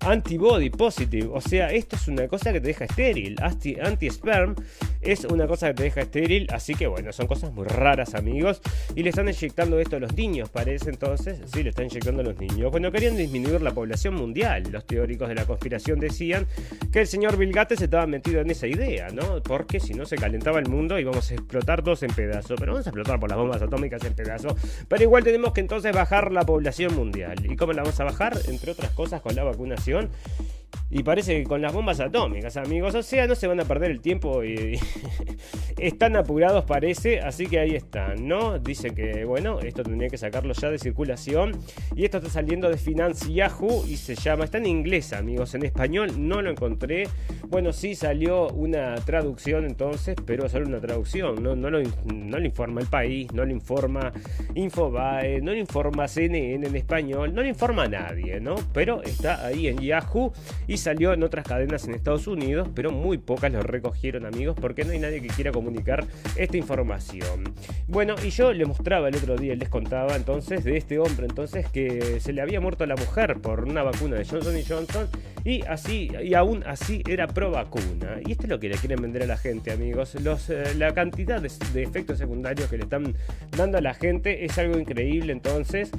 [0.00, 1.28] antibody positive.
[1.32, 3.36] O sea, esto es una cosa que te deja estéril.
[3.40, 4.54] Anti-sperm
[5.00, 6.46] es una cosa que te deja estéril.
[6.50, 8.60] Así que bueno, son cosas muy raras, amigos.
[8.94, 11.40] Y le están inyectando esto a los niños, parece entonces.
[11.52, 12.70] Sí, le están inyectando a los niños.
[12.70, 14.64] Bueno, querían disminuir la población mundial.
[14.70, 16.46] Los teóricos de la conspiración decían
[16.92, 19.42] que el señor Bill Gates estaba metido en esa idea, ¿no?
[19.42, 22.58] Porque si no se calentaba el mundo y vamos a explotar todos en pedazos.
[22.58, 24.54] Pero vamos a explotar por las bombas atómicas en pedazos.
[24.88, 27.36] Pero igual tenemos que entonces bajar la población mundial.
[27.44, 28.38] ¿Y cómo la vamos a bajar?
[28.48, 30.59] Entre otras cosas con la vacunación información
[30.90, 32.94] y parece que con las bombas atómicas, amigos.
[32.94, 34.42] O sea, no se van a perder el tiempo
[35.78, 37.20] están apurados, parece.
[37.20, 38.58] Así que ahí están, ¿no?
[38.58, 41.52] Dice que, bueno, esto tendría que sacarlo ya de circulación.
[41.94, 44.44] Y esto está saliendo de Finance Yahoo y se llama.
[44.44, 45.54] Está en inglés, amigos.
[45.54, 47.08] En español no lo encontré.
[47.48, 51.42] Bueno, sí salió una traducción entonces, pero solo una traducción.
[51.42, 51.80] No, no, lo,
[52.12, 54.12] no informa el país, no lo informa
[54.54, 58.56] Infobae, no lo informa CNN en español, no lo informa nadie, ¿no?
[58.72, 60.32] Pero está ahí en Yahoo
[60.66, 64.84] y salió en otras cadenas en Estados Unidos, pero muy pocas lo recogieron amigos porque
[64.84, 67.44] no hay nadie que quiera comunicar esta información.
[67.86, 71.68] Bueno, y yo le mostraba el otro día, les contaba entonces de este hombre entonces
[71.68, 75.08] que se le había muerto a la mujer por una vacuna de Johnson Johnson
[75.44, 78.20] y así y aún así era pro vacuna.
[78.26, 80.14] Y esto es lo que le quieren vender a la gente, amigos.
[80.14, 83.14] Eh, la cantidad de efectos secundarios que le están
[83.56, 85.90] dando a la gente es algo increíble entonces.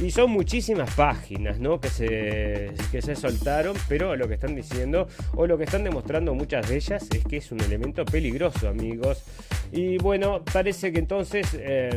[0.00, 1.78] Y son muchísimas páginas ¿no?
[1.78, 6.34] que, se, que se soltaron, pero lo que están diciendo o lo que están demostrando
[6.34, 9.22] muchas de ellas es que es un elemento peligroso, amigos.
[9.72, 11.90] Y bueno, parece que entonces eh,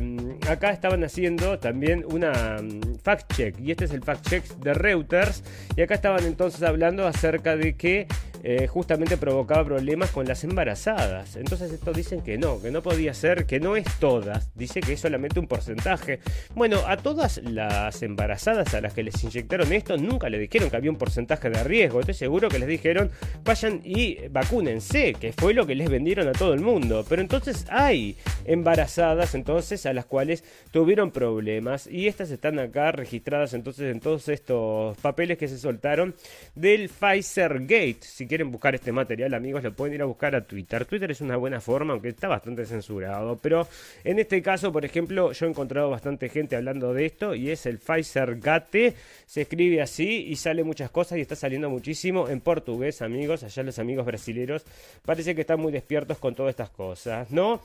[0.50, 4.74] acá estaban haciendo también una mm, fact check, y este es el fact check de
[4.74, 5.44] Reuters,
[5.78, 8.08] y acá estaban entonces hablando acerca de que
[8.46, 11.38] eh, justamente provocaba problemas con las embarazadas.
[11.38, 14.94] Entonces estos dicen que no, que no podía ser, que no es todas, dice que
[14.94, 16.20] es solamente un porcentaje.
[16.54, 20.76] Bueno, a todas las embarazadas a las que les inyectaron esto nunca le dijeron que
[20.76, 22.02] había un porcentaje de riesgo.
[22.02, 23.12] Estoy seguro que les dijeron
[23.46, 27.06] vayan y vacúnense, que fue lo que les vendieron a todo el mundo.
[27.08, 33.54] Pero entonces hay embarazadas entonces a las cuales tuvieron problemas y estas están acá registradas
[33.54, 36.14] entonces en todos estos papeles que se soltaron
[36.56, 38.00] del Pfizer Gate.
[38.02, 40.86] Si quieren buscar este material, amigos, lo pueden ir a buscar a Twitter.
[40.86, 43.38] Twitter es una buena forma, aunque está bastante censurado.
[43.38, 43.68] Pero
[44.04, 47.68] en este caso, por ejemplo, yo he encontrado bastante gente hablando de esto y es
[47.68, 48.96] el Pfizer Gate.
[49.28, 53.44] Se escribe así y sale muchas cosas y está saliendo muchísimo en portugués, amigos.
[53.44, 54.66] Allá los amigos brasileños
[55.06, 57.62] parece que están muy despiertos con todas estas cosas, ¿no?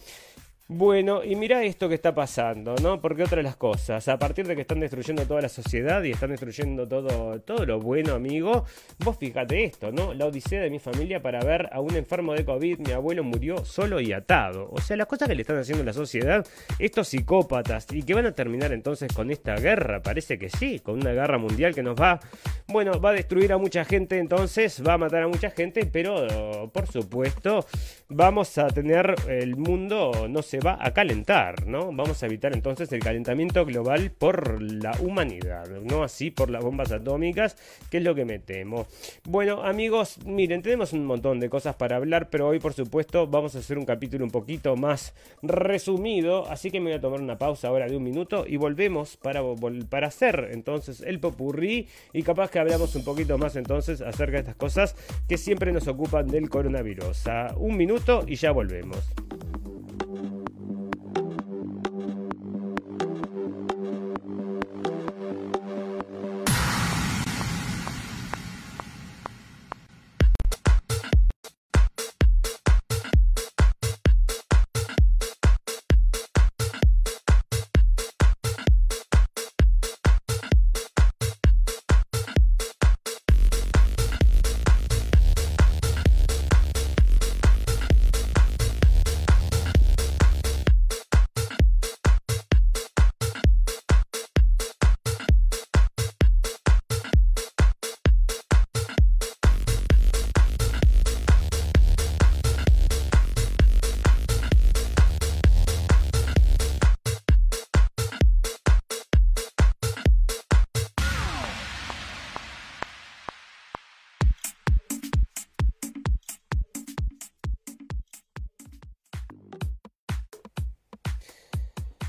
[0.71, 3.01] Bueno, y mira esto que está pasando, ¿no?
[3.01, 6.11] Porque otra de las cosas, a partir de que están destruyendo toda la sociedad y
[6.11, 8.67] están destruyendo todo, todo lo bueno, amigo,
[8.99, 10.13] vos fíjate esto, ¿no?
[10.13, 13.65] La odisea de mi familia para ver a un enfermo de COVID, mi abuelo murió
[13.65, 14.69] solo y atado.
[14.71, 16.47] O sea, las cosas que le están haciendo a la sociedad,
[16.79, 20.97] estos psicópatas, y que van a terminar entonces con esta guerra, parece que sí, con
[20.97, 22.21] una guerra mundial que nos va,
[22.67, 26.71] bueno, va a destruir a mucha gente, entonces va a matar a mucha gente, pero
[26.75, 27.65] por supuesto,
[28.11, 31.92] vamos a tener el mundo, no sé, va a calentar, ¿no?
[31.92, 36.90] Vamos a evitar entonces el calentamiento global por la humanidad, no así por las bombas
[36.90, 37.57] atómicas,
[37.90, 38.87] que es lo que me temo.
[39.25, 43.55] Bueno, amigos, miren, tenemos un montón de cosas para hablar, pero hoy por supuesto vamos
[43.55, 47.37] a hacer un capítulo un poquito más resumido, así que me voy a tomar una
[47.37, 49.42] pausa ahora de un minuto y volvemos para,
[49.90, 54.38] para hacer entonces el popurrí y capaz que hablamos un poquito más entonces acerca de
[54.38, 54.97] estas cosas
[55.29, 57.25] que siempre nos ocupan del coronavirus.
[57.59, 58.99] un minuto y ya volvemos.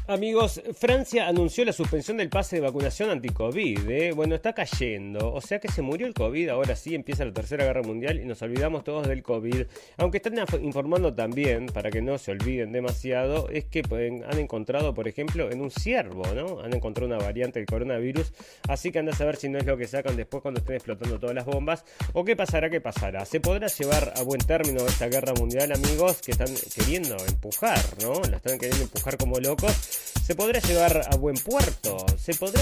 [0.10, 3.88] Amigos, Francia anunció la suspensión del pase de vacunación anti-COVID.
[3.92, 4.12] ¿eh?
[4.12, 5.32] Bueno, está cayendo.
[5.32, 6.50] O sea que se murió el COVID.
[6.50, 9.68] Ahora sí empieza la tercera guerra mundial y nos olvidamos todos del COVID.
[9.98, 13.84] Aunque están informando también, para que no se olviden demasiado, es que
[14.28, 16.60] han encontrado, por ejemplo, en un ciervo, ¿no?
[16.62, 18.34] Han encontrado una variante del coronavirus.
[18.68, 21.20] Así que anda a saber si no es lo que sacan después cuando estén explotando
[21.20, 21.86] todas las bombas.
[22.14, 23.26] O qué pasará, qué pasará.
[23.26, 26.20] ¿Se podrá llevar a buen término esta guerra mundial, amigos?
[26.24, 28.20] Que están queriendo empujar, ¿no?
[28.28, 29.99] La están queriendo empujar como locos
[30.30, 32.62] se podrá llevar a buen puerto, se podrá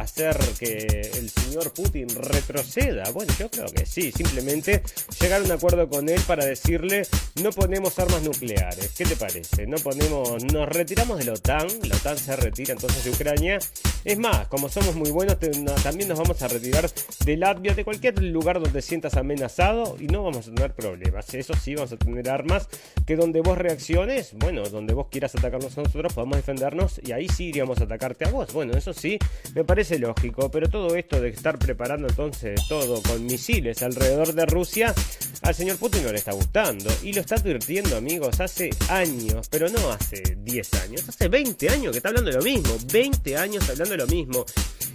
[0.00, 3.10] hacer que el señor Putin retroceda.
[3.10, 4.84] Bueno, yo creo que sí, simplemente
[5.20, 7.02] llegar a un acuerdo con él para decirle
[7.42, 8.92] no ponemos armas nucleares.
[8.96, 9.66] ¿Qué te parece?
[9.66, 13.58] No ponemos, nos retiramos de la OTAN, la OTAN se retira entonces de Ucrania.
[14.04, 15.38] Es más, como somos muy buenos,
[15.82, 16.88] también nos vamos a retirar
[17.24, 21.34] de Latvia, de cualquier lugar donde sientas amenazado y no vamos a tener problemas.
[21.34, 22.68] Eso sí, vamos a tener armas
[23.04, 27.44] que donde vos reacciones, bueno, donde vos quieras atacarnos nosotros, podemos defendernos y ahí sí
[27.46, 28.52] iríamos a atacarte a vos.
[28.52, 29.18] Bueno, eso sí,
[29.54, 34.44] me parece lógico, pero todo esto de estar preparando entonces todo con misiles alrededor de
[34.44, 34.94] Rusia,
[35.42, 39.70] al señor Putin no le está gustando y lo está advirtiendo, amigos, hace años, pero
[39.70, 43.68] no hace 10 años, hace 20 años que está hablando de lo mismo, 20 años
[43.70, 44.44] hablando de lo mismo.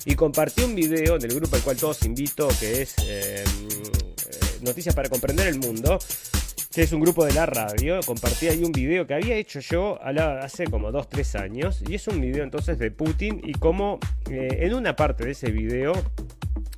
[0.06, 4.40] Y compartió un video en el grupo al cual todos invito, que es eh, eh,
[4.62, 5.98] Noticias para Comprender el Mundo,
[6.82, 10.66] es un grupo de la radio, compartí ahí un video que había hecho yo hace
[10.66, 14.96] como 2-3 años, y es un video entonces de Putin y como eh, en una
[14.96, 15.94] parte de ese video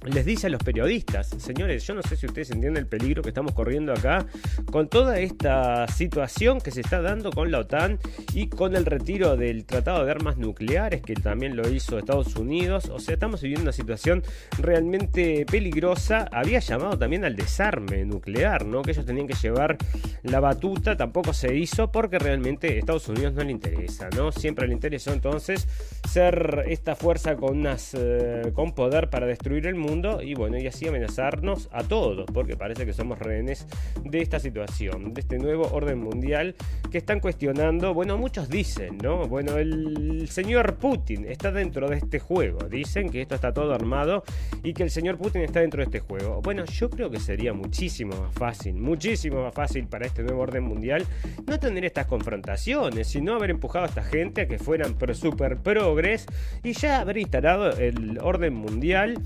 [0.05, 3.29] les dice a los periodistas, señores, yo no sé si ustedes entienden el peligro que
[3.29, 4.25] estamos corriendo acá
[4.71, 7.97] con toda esta situación que se está dando con la OTAN
[8.33, 12.89] y con el retiro del Tratado de Armas Nucleares, que también lo hizo Estados Unidos.
[12.89, 14.21] O sea, estamos viviendo una situación
[14.59, 16.27] realmente peligrosa.
[16.31, 18.83] Había llamado también al desarme nuclear, ¿no?
[18.83, 19.77] Que ellos tenían que llevar
[20.23, 24.31] la batuta, tampoco se hizo porque realmente a Estados Unidos no le interesa, ¿no?
[24.31, 25.67] Siempre le interesó entonces
[26.09, 30.67] ser esta fuerza con, unas, eh, con poder para destruir el mundo y bueno, y
[30.67, 33.67] así amenazarnos a todos, porque parece que somos rehenes
[34.03, 36.55] de esta situación, de este nuevo orden mundial
[36.91, 39.27] que están cuestionando, bueno, muchos dicen, ¿no?
[39.27, 44.23] Bueno, el señor Putin está dentro de este juego, dicen que esto está todo armado
[44.63, 46.41] y que el señor Putin está dentro de este juego.
[46.41, 50.63] Bueno, yo creo que sería muchísimo más fácil, muchísimo más fácil para este nuevo orden
[50.63, 51.05] mundial
[51.45, 56.25] no tener estas confrontaciones, sino haber empujado a esta gente a que fueran super progres
[56.63, 59.19] y ya haber instalado el orden mundial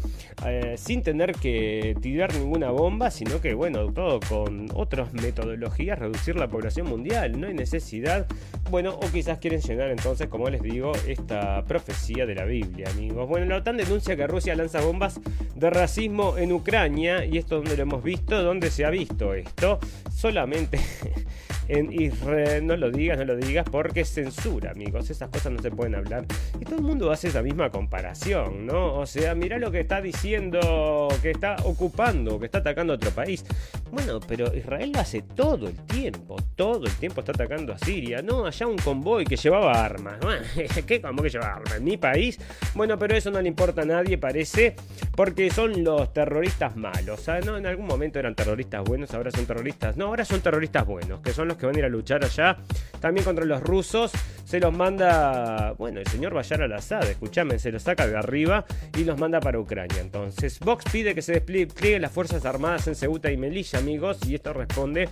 [0.45, 6.35] eh, sin tener que tirar ninguna bomba, sino que, bueno, todo con otras metodologías, reducir
[6.35, 7.39] la población mundial.
[7.39, 8.27] No hay necesidad,
[8.69, 13.27] bueno, o quizás quieren llenar entonces, como les digo, esta profecía de la Biblia, amigos.
[13.27, 15.19] Bueno, la OTAN denuncia que Rusia lanza bombas
[15.55, 19.79] de racismo en Ucrania, y esto donde lo hemos visto, donde se ha visto esto,
[20.19, 20.79] solamente
[21.69, 22.67] en Israel.
[22.67, 25.09] No lo digas, no lo digas, porque es censura, amigos.
[25.09, 26.25] Esas cosas no se pueden hablar.
[26.59, 28.95] Y todo el mundo hace esa misma comparación, ¿no?
[28.95, 33.11] O sea, mira lo que está diciendo, que está ocupando, que está atacando a otro
[33.11, 33.45] país.
[33.91, 38.21] Bueno, pero Israel lo hace todo el tiempo, todo el tiempo está atacando a Siria.
[38.21, 40.17] No, allá un convoy que llevaba armas.
[40.85, 41.81] ¿Qué convoy que llevaba armas?
[41.81, 42.39] mi país?
[42.73, 44.75] Bueno, pero eso no le importa a nadie, parece,
[45.15, 47.25] porque son los terroristas malos.
[47.45, 47.57] ¿no?
[47.57, 49.97] En algún momento eran terroristas buenos, ahora son terroristas.
[49.97, 52.57] No, ahora son terroristas buenos, que son los que van a ir a luchar allá.
[52.99, 54.11] También contra los rusos
[54.43, 58.65] se los manda, bueno, el señor Bayar al-Assad, escúchame, se los saca de arriba
[58.97, 60.01] y los manda para Ucrania.
[60.01, 64.35] Entonces, Vox pide que se desplieguen las Fuerzas Armadas en Ceuta y Melilla, amigos, y
[64.35, 65.09] esto responde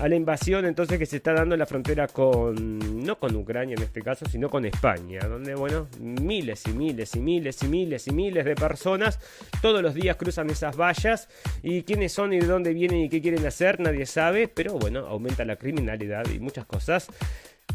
[0.00, 3.74] a la invasión entonces que se está dando en la frontera con, no con Ucrania
[3.76, 8.06] en este caso, sino con España, donde, bueno, miles y miles y miles y miles
[8.06, 9.18] y miles de personas
[9.62, 11.28] todos los días cruzan esas vallas
[11.62, 15.00] y quiénes son y de dónde vienen y qué quieren hacer, nadie sabe, pero bueno,
[15.06, 17.08] aumenta la criminalidad y muchas cosas.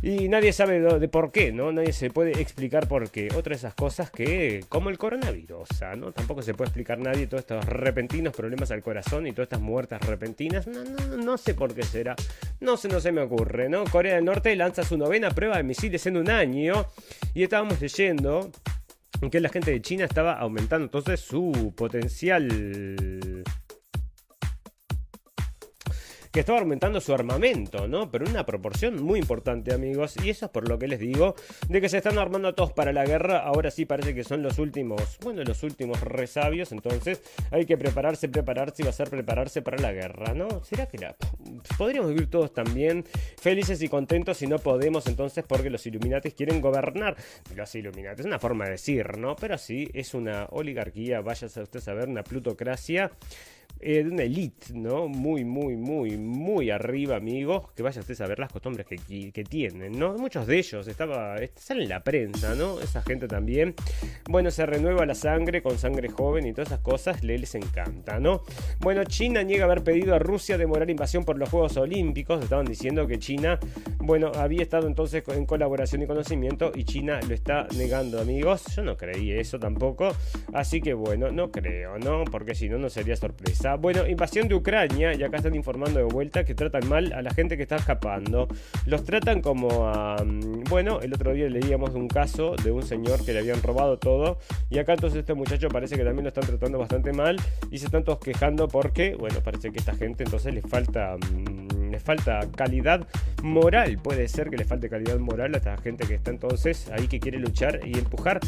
[0.03, 1.71] Y nadie sabe de, por qué, ¿no?
[1.71, 3.27] Nadie se puede explicar por qué.
[3.35, 6.11] Otra de esas cosas que, como el coronavirus, ¿no?
[6.11, 9.99] Tampoco se puede explicar nadie todos estos repentinos problemas al corazón y todas estas muertes
[10.01, 10.65] repentinas.
[10.65, 12.15] No, no, no sé por qué será.
[12.59, 13.83] No sé, no se me ocurre, ¿no?
[13.83, 16.87] Corea del Norte lanza su novena prueba de misiles en un año.
[17.35, 18.51] Y estábamos leyendo
[19.29, 23.43] que la gente de China estaba aumentando entonces su potencial
[26.31, 28.09] que estaba aumentando su armamento, ¿no?
[28.09, 30.15] Pero una proporción muy importante, amigos.
[30.23, 31.35] Y eso es por lo que les digo,
[31.67, 33.39] de que se están armando todos para la guerra.
[33.39, 36.71] Ahora sí parece que son los últimos, bueno, los últimos resabios.
[36.71, 37.21] Entonces
[37.51, 40.63] hay que prepararse, prepararse y va a ser prepararse para la guerra, ¿no?
[40.63, 41.15] ¿Será que la...
[41.77, 43.03] podríamos vivir todos también
[43.39, 47.17] felices y contentos si no podemos entonces porque los Illuminatis quieren gobernar?
[47.55, 49.35] Los Illuminatis, es una forma de decir, ¿no?
[49.35, 53.11] Pero sí, es una oligarquía, vaya a usted a ver, una plutocracia
[53.79, 55.07] eh, de una elite, ¿no?
[55.07, 57.71] Muy, muy, muy, muy arriba, amigos.
[57.75, 60.15] Que vaya usted a ver las costumbres que, que tienen, ¿no?
[60.17, 62.79] Muchos de ellos estaba, salen en la prensa, ¿no?
[62.79, 63.73] Esa gente también.
[64.29, 68.43] Bueno, se renueva la sangre con sangre joven y todas esas cosas les encanta, ¿no?
[68.79, 72.43] Bueno, China niega haber pedido a Rusia demorar invasión por los Juegos Olímpicos.
[72.43, 73.59] Estaban diciendo que China,
[73.99, 78.63] bueno, había estado entonces en colaboración y conocimiento y China lo está negando, amigos.
[78.75, 80.09] Yo no creí eso tampoco.
[80.53, 82.23] Así que bueno, no creo, ¿no?
[82.25, 83.60] Porque si no, no sería sorpresa.
[83.79, 87.31] Bueno, invasión de Ucrania, y acá están informando de vuelta que tratan mal a la
[87.31, 88.47] gente que está escapando.
[88.87, 90.23] Los tratan como a...
[90.23, 93.99] Mm, bueno, el otro día leíamos un caso de un señor que le habían robado
[93.99, 94.39] todo.
[94.71, 97.37] Y acá entonces este muchacho parece que también lo están tratando bastante mal.
[97.69, 101.17] Y se están todos quejando porque, bueno, parece que esta gente entonces les falta...
[101.17, 103.07] Mm, falta calidad
[103.43, 103.99] moral.
[103.99, 107.19] Puede ser que les falte calidad moral a esta gente que está entonces ahí que
[107.19, 108.39] quiere luchar y empujar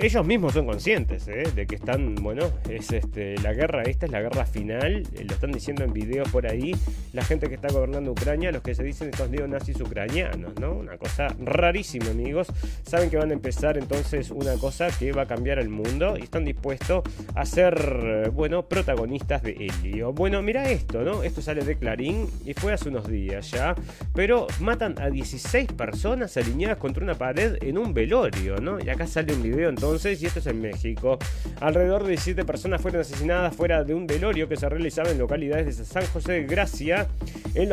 [0.00, 1.44] ellos mismos son conscientes ¿eh?
[1.54, 5.34] de que están, bueno, es este, la guerra esta es la guerra final, eh, lo
[5.34, 6.74] están diciendo en videos por ahí,
[7.12, 10.74] la gente que está gobernando Ucrania, los que se dicen estos neonazis ucranianos, ¿no?
[10.74, 12.48] Una cosa rarísima, amigos.
[12.84, 16.22] Saben que van a empezar entonces una cosa que va a cambiar el mundo y
[16.22, 17.02] están dispuestos
[17.34, 20.12] a ser, bueno, protagonistas de Helio.
[20.12, 21.22] Bueno, mira esto, ¿no?
[21.22, 23.74] Esto sale de Clarín y fue hace unos días ya,
[24.14, 28.78] pero matan a 16 personas alineadas contra una pared en un velorio, ¿no?
[28.80, 31.18] Y acá sale un video entonces, y esto es en México.
[31.60, 35.78] Alrededor de 17 personas fueron asesinadas fuera de un velorio que se realizaba en localidades
[35.78, 37.08] de San José de Gracia,
[37.54, 37.72] en,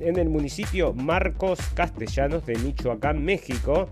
[0.00, 3.90] en el municipio Marcos Castellanos de Michoacán, México.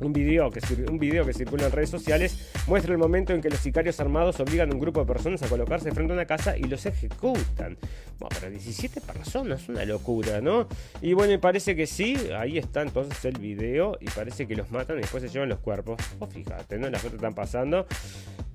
[0.00, 3.50] Un video, que, un video que circula en redes sociales muestra el momento en que
[3.50, 6.56] los sicarios armados obligan a un grupo de personas a colocarse frente a una casa
[6.56, 7.76] y los ejecutan.
[8.18, 10.68] Bueno, pero 17 personas, una locura, ¿no?
[11.00, 14.70] Y bueno, me parece que sí, ahí está entonces el video y parece que los
[14.70, 15.98] matan y después se llevan los cuerpos.
[16.18, 16.88] Vos fíjate, ¿no?
[16.90, 17.86] Las cosas están pasando.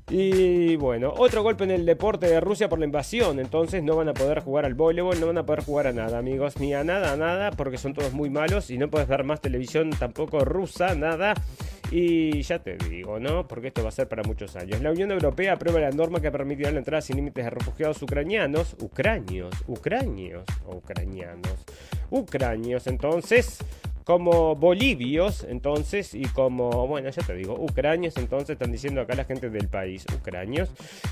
[0.09, 3.39] Y bueno, otro golpe en el deporte de Rusia por la invasión.
[3.39, 6.17] Entonces no van a poder jugar al voleibol, no van a poder jugar a nada,
[6.17, 6.59] amigos.
[6.59, 9.41] Ni a nada, a nada, porque son todos muy malos y no puedes ver más
[9.41, 11.33] televisión tampoco rusa, nada.
[11.91, 13.47] Y ya te digo, ¿no?
[13.47, 14.81] Porque esto va a ser para muchos años.
[14.81, 18.75] La Unión Europea aprueba la norma que permitirá la entrada sin límites de refugiados ucranianos.
[18.81, 21.65] Ucranios, ucranios ucranianos.
[22.09, 23.59] Ucranios, entonces
[24.03, 29.25] como bolivios, entonces, y como, bueno, ya te digo, ucranios, entonces están diciendo acá la
[29.25, 30.71] gente del país, ucranios.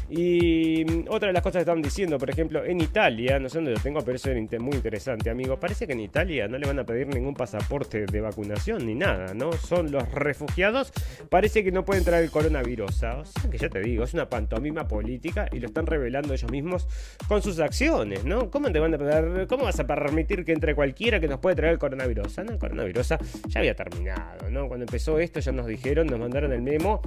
[0.10, 3.58] Y mm, otra de las cosas que están diciendo, por ejemplo, en Italia, no sé
[3.60, 5.60] dónde lo tengo, pero eso es muy interesante, amigo.
[5.60, 9.34] Parece que en Italia no le van a pedir ningún pasaporte de vacunación ni nada,
[9.34, 9.54] ¿no?
[9.54, 10.92] Son los refugiados,
[11.30, 12.90] parece que no pueden traer el coronavirus.
[12.90, 16.52] O sea, que ya te digo, es una pantomima política y lo están revelando ellos
[16.52, 16.88] mismos
[17.28, 18.50] con sus acciones, ¿no?
[18.50, 21.56] ¿Cómo te van a pedir, cómo vas a permitir que entre cualquiera que nos puede
[21.56, 22.38] traer el coronavirus?
[22.40, 22.52] ¿No?
[22.52, 23.18] El coronavirus Virosa
[23.48, 24.68] ya había terminado, ¿no?
[24.68, 27.02] Cuando empezó esto ya nos dijeron, nos mandaron el memo,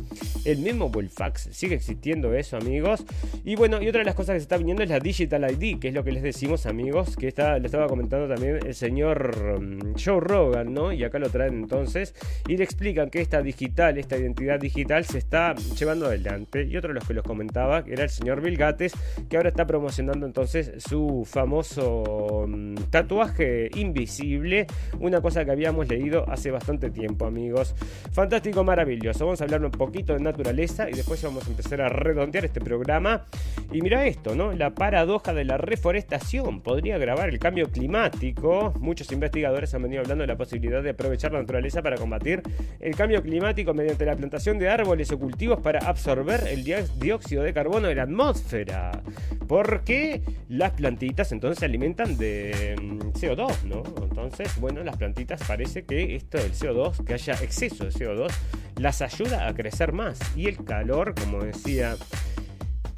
[0.44, 3.04] el memo o el fax, sigue existiendo eso, amigos.
[3.44, 5.78] Y bueno, y otra de las cosas que se está viniendo es la Digital ID,
[5.78, 9.60] que es lo que les decimos, amigos, que está, le estaba comentando también el señor
[9.60, 10.92] mm, Joe Rogan, ¿no?
[10.92, 12.14] Y acá lo traen entonces,
[12.48, 16.64] y le explican que esta digital, esta identidad digital se está llevando adelante.
[16.64, 18.92] Y otro de los que los comentaba era el señor Bill Gates,
[19.28, 24.66] que ahora está promocionando entonces su famoso mm, tatuaje invisible,
[24.98, 27.74] una cosa que había habíamos leído hace bastante tiempo, amigos.
[28.12, 29.24] Fantástico, maravilloso.
[29.24, 32.60] Vamos a hablar un poquito de naturaleza y después vamos a empezar a redondear este
[32.60, 33.24] programa.
[33.72, 34.52] Y mira esto, ¿no?
[34.52, 36.60] La paradoja de la reforestación.
[36.60, 38.74] Podría grabar el cambio climático.
[38.78, 42.42] Muchos investigadores han venido hablando de la posibilidad de aprovechar la naturaleza para combatir
[42.78, 47.54] el cambio climático mediante la plantación de árboles o cultivos para absorber el dióxido de
[47.54, 49.02] carbono de la atmósfera.
[49.48, 53.82] Porque las plantitas entonces se alimentan de mm, CO2, ¿no?
[54.02, 58.28] Entonces, bueno, las plantitas parece que esto del CO2, que haya exceso de CO2,
[58.74, 60.18] las ayuda a crecer más.
[60.34, 61.94] Y el calor, como decía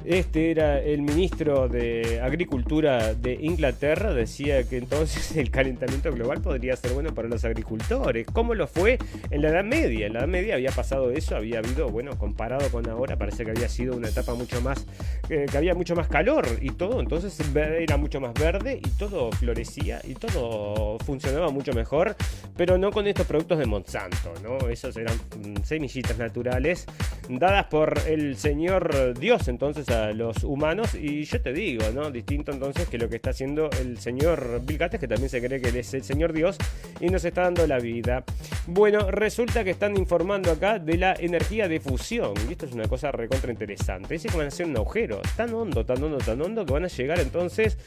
[0.07, 6.75] este era el ministro de Agricultura de Inglaterra, decía que entonces el calentamiento global podría
[6.75, 8.25] ser bueno para los agricultores.
[8.31, 8.97] ¿Cómo lo fue
[9.29, 10.07] en la Edad Media?
[10.07, 13.51] En la Edad Media había pasado eso, había habido, bueno, comparado con ahora, parece que
[13.51, 14.85] había sido una etapa mucho más,
[15.29, 19.31] eh, que había mucho más calor y todo, entonces era mucho más verde y todo
[19.33, 22.15] florecía y todo funcionaba mucho mejor,
[22.55, 24.69] pero no con estos productos de Monsanto, ¿no?
[24.69, 26.85] Esos eran mm, semillitas naturales
[27.27, 30.95] dadas por el señor Dios entonces los humanos.
[30.95, 32.11] Y yo te digo, ¿no?
[32.11, 35.61] Distinto entonces que lo que está haciendo el señor Bill Gates, que también se cree
[35.61, 36.57] que él es el señor Dios
[36.99, 38.23] y nos está dando la vida.
[38.67, 42.33] Bueno, resulta que están informando acá de la energía de fusión.
[42.47, 44.13] Y esto es una cosa recontra interesante.
[44.13, 46.85] Dice que van a hacer un agujero tan hondo, tan hondo, tan hondo que van
[46.85, 47.77] a llegar entonces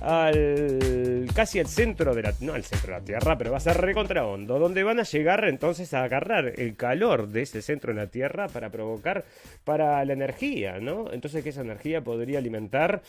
[0.00, 3.60] al casi al centro de la no al centro de la Tierra, pero va a
[3.60, 7.92] ser recontra hondo, donde van a llegar entonces a agarrar el calor de ese centro
[7.92, 9.24] de la Tierra para provocar
[9.64, 11.12] para la energía, ¿no?
[11.12, 13.02] Entonces que esa energía podría alimentar.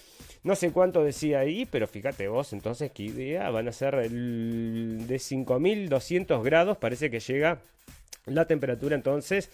[0.44, 5.06] No sé cuánto decía ahí, pero fíjate vos, entonces qué idea, van a ser el,
[5.08, 7.60] de 5200 grados, parece que llega
[8.26, 9.50] la temperatura entonces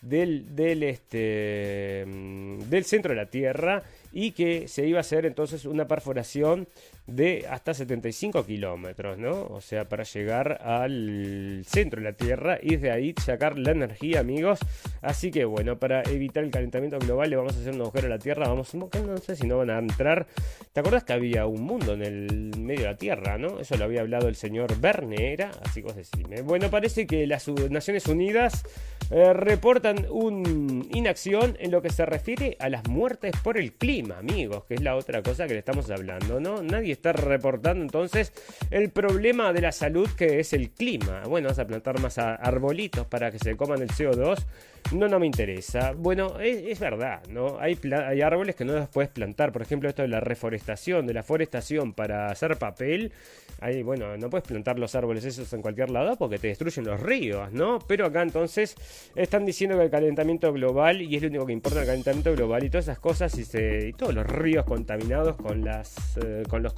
[0.00, 3.82] del, del, este, del centro de la Tierra
[4.12, 6.68] y que se iba a hacer entonces una perforación
[7.06, 9.46] de hasta 75 kilómetros, ¿no?
[9.50, 14.20] O sea, para llegar al centro de la Tierra y de ahí sacar la energía,
[14.20, 14.60] amigos.
[15.02, 18.10] Así que bueno, para evitar el calentamiento global le vamos a hacer un agujero a
[18.10, 18.88] la Tierra, vamos, no
[19.18, 20.26] sé si no van a entrar.
[20.72, 23.60] ¿Te acuerdas que había un mundo en el medio de la Tierra, no?
[23.60, 26.40] Eso lo había hablado el señor Verne, era, así que vos decime.
[26.42, 28.64] Bueno, parece que las Naciones Unidas
[29.10, 34.18] eh, reportan una inacción en lo que se refiere a las muertes por el clima,
[34.18, 36.62] amigos, que es la otra cosa que le estamos hablando, ¿no?
[36.62, 38.32] Nadie está reportando entonces
[38.70, 41.22] el problema de la salud que es el clima.
[41.26, 44.44] Bueno, vas a plantar más arbolitos para que se coman el CO2
[44.92, 45.92] no, no me interesa.
[45.96, 47.58] Bueno, es, verdad, ¿no?
[47.58, 49.52] Hay, hay árboles que no los puedes plantar.
[49.52, 53.12] Por ejemplo, esto de la reforestación, de la forestación para hacer papel.
[53.60, 57.00] Ahí, bueno, no puedes plantar los árboles esos en cualquier lado porque te destruyen los
[57.00, 57.78] ríos, ¿no?
[57.86, 58.74] Pero acá entonces
[59.14, 62.64] están diciendo que el calentamiento global, y es lo único que importa el calentamiento global
[62.64, 66.74] y todas esas cosas, y, se, todos los ríos contaminados con las eh, con los,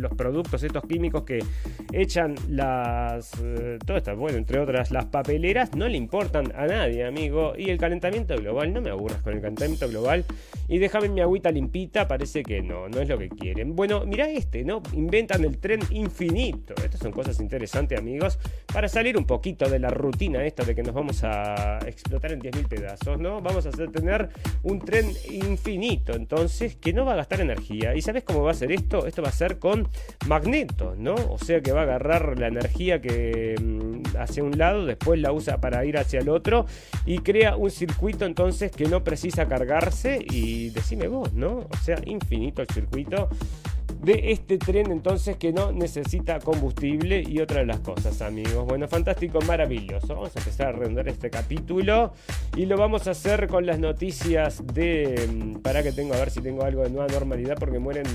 [0.00, 1.42] los productos, estos químicos que
[1.92, 3.32] echan las.
[3.42, 3.78] Eh,
[4.16, 8.72] bueno, entre otras, las papeleras, no le importan a nadie, amigo y el calentamiento global,
[8.72, 10.24] no me aburras con el calentamiento global.
[10.68, 13.74] Y déjame mi agüita limpita, parece que no, no es lo que quieren.
[13.74, 14.82] Bueno, mira este, ¿no?
[14.92, 16.74] Inventan el tren infinito.
[16.82, 18.38] Estas son cosas interesantes, amigos.
[18.72, 22.40] para salir un poquito de la rutina esta de que nos vamos a explotar en
[22.40, 23.40] 10.000 pedazos, ¿no?
[23.40, 24.28] Vamos a tener
[24.62, 27.94] un tren infinito, entonces, que no va a gastar energía.
[27.94, 29.06] ¿Y sabes cómo va a ser esto?
[29.06, 29.88] Esto va a ser con
[30.26, 31.14] magneto, ¿no?
[31.14, 35.32] O sea que va a agarrar la energía que mm, hacia un lado, después la
[35.32, 36.66] usa para ir hacia el otro
[37.06, 41.66] y crea un circuito entonces que no precisa cargarse y decime vos, ¿no?
[41.70, 43.28] O sea, infinito el circuito
[44.02, 48.66] de este tren entonces que no necesita combustible y otra de las cosas amigos.
[48.66, 50.14] Bueno, fantástico, maravilloso.
[50.14, 52.12] Vamos a empezar a redondar este capítulo
[52.56, 55.28] y lo vamos a hacer con las noticias de...
[55.30, 58.06] mm, Para que tengo, a ver si tengo algo de nueva normalidad porque mueren,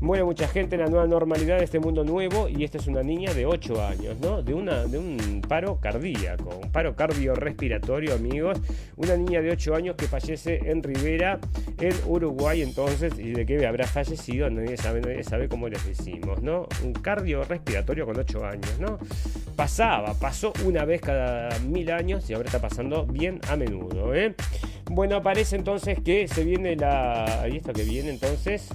[0.00, 3.02] muere mucha gente en la nueva normalidad de este mundo nuevo y esta es una
[3.02, 4.42] niña de 8 años, ¿no?
[4.42, 8.58] De, una, de un paro cardíaco, un paro cardiorrespiratorio amigos.
[8.96, 11.38] Una niña de 8 años que fallece en Rivera,
[11.80, 16.66] en Uruguay entonces, y de qué habrá fallecido, nadie sabe, sabe cómo les decimos, ¿no?
[16.82, 18.98] Un cardiorrespiratorio con 8 años, ¿no?
[19.56, 24.34] Pasaba, pasó una vez cada mil años y ahora está pasando bien a menudo, ¿eh?
[24.90, 27.46] Bueno, aparece entonces que se viene la...
[27.50, 28.68] ¿Y esto que viene entonces?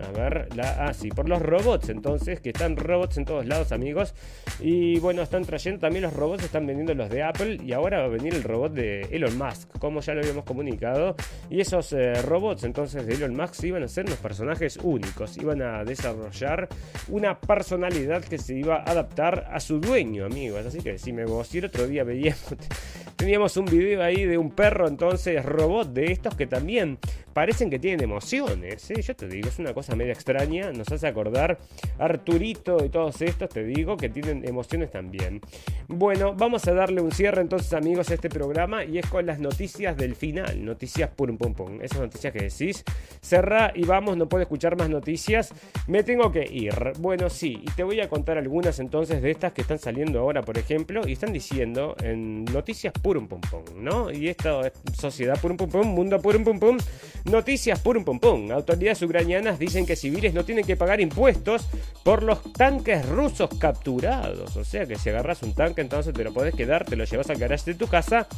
[0.00, 3.72] A ver, la, ah, sí, por los robots, entonces, que están robots en todos lados,
[3.72, 4.14] amigos.
[4.60, 7.58] Y bueno, están trayendo también los robots, están vendiendo los de Apple.
[7.64, 11.16] Y ahora va a venir el robot de Elon Musk, como ya lo habíamos comunicado.
[11.50, 15.36] Y esos eh, robots, entonces, de Elon Musk iban a ser unos personajes únicos.
[15.38, 16.68] Iban a desarrollar
[17.08, 20.66] una personalidad que se iba a adaptar a su dueño, amigos.
[20.66, 22.54] Así que si me vos, y el otro día veíamos,
[23.16, 26.98] teníamos un video ahí de un perro, entonces, robot de estos que también
[27.36, 28.90] parecen que tienen emociones.
[28.90, 29.02] ¿eh?
[29.02, 30.72] Yo te digo, es una cosa media extraña.
[30.72, 31.58] Nos hace acordar
[31.98, 35.40] Arturito y todos estos, te digo, que tienen emociones también.
[35.88, 39.38] Bueno, vamos a darle un cierre entonces, amigos, a este programa y es con las
[39.38, 40.64] noticias del final.
[40.64, 41.80] Noticias pum pum pum.
[41.82, 42.84] Esas noticias que decís.
[43.20, 45.52] Cerra y vamos, no puedo escuchar más noticias.
[45.86, 46.74] Me tengo que ir.
[46.98, 50.42] Bueno, sí, y te voy a contar algunas entonces de estas que están saliendo ahora,
[50.42, 54.10] por ejemplo, y están diciendo en noticias purum pum pum, ¿no?
[54.10, 56.78] Y esto es sociedad purum pum pum, mundo purum pum pum.
[57.24, 58.50] Noticias purum pum pum.
[58.50, 61.66] Autoridades ucranianas dicen que civiles no tienen que pagar impuestos
[62.02, 64.56] por los tanques rusos capturados.
[64.56, 67.28] O sea que si agarras un tanque, entonces te lo podés quedar, te lo llevas
[67.28, 68.28] al garage de tu casa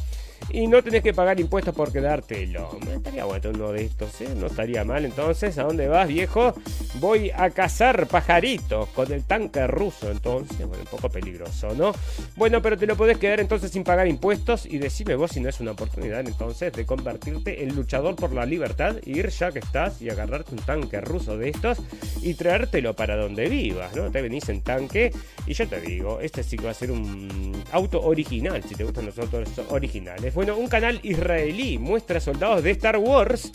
[0.49, 2.77] y no tenés que pagar impuestos por quedártelo.
[2.85, 4.29] Me estaría bueno uno de estos, ¿eh?
[4.35, 5.05] No estaría mal.
[5.05, 6.53] Entonces, ¿a dónde vas, viejo?
[6.95, 10.09] Voy a cazar pajaritos con el tanque ruso.
[10.09, 11.91] Entonces, bueno, un poco peligroso, ¿no?
[12.35, 15.49] Bueno, pero te lo podés quedar entonces sin pagar impuestos y decime vos si no
[15.49, 20.01] es una oportunidad entonces de convertirte en luchador por la libertad, ir ya que estás
[20.01, 21.79] y agarrarte un tanque ruso de estos
[22.21, 24.11] y traértelo para donde vivas, ¿no?
[24.11, 25.11] Te venís en tanque
[25.45, 28.83] y yo te digo, este sí que va a ser un auto original, si te
[28.83, 30.28] gustan los autos originales.
[30.33, 33.51] Bueno, un canal israelí muestra soldados de Star Wars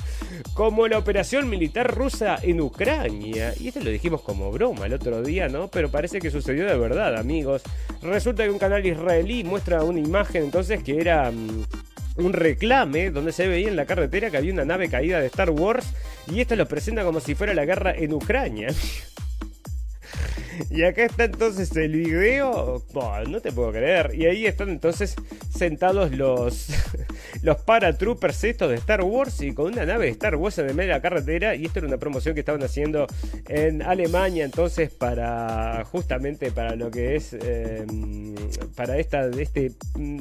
[0.54, 3.54] como la operación militar rusa en Ucrania.
[3.58, 5.68] Y esto lo dijimos como broma el otro día, ¿no?
[5.68, 7.62] Pero parece que sucedió de verdad, amigos.
[8.02, 11.30] Resulta que un canal israelí muestra una imagen entonces que era...
[11.30, 11.64] mm,
[12.16, 15.50] un reclame donde se veía en la carretera que había una nave caída de Star
[15.50, 15.86] Wars
[16.30, 18.68] y esto lo presenta como si fuera la guerra en Ucrania.
[20.70, 22.82] Y acá está entonces el video.
[23.28, 24.12] No te puedo creer.
[24.14, 25.16] Y ahí están entonces
[25.50, 26.68] sentados los,
[27.42, 30.74] los paratroopers estos de Star Wars y con una nave de Star Wars en el
[30.74, 31.54] medio de la carretera.
[31.54, 33.06] Y esto era una promoción que estaban haciendo
[33.48, 37.84] en Alemania entonces para justamente para lo que es eh,
[38.74, 39.72] para esta, este,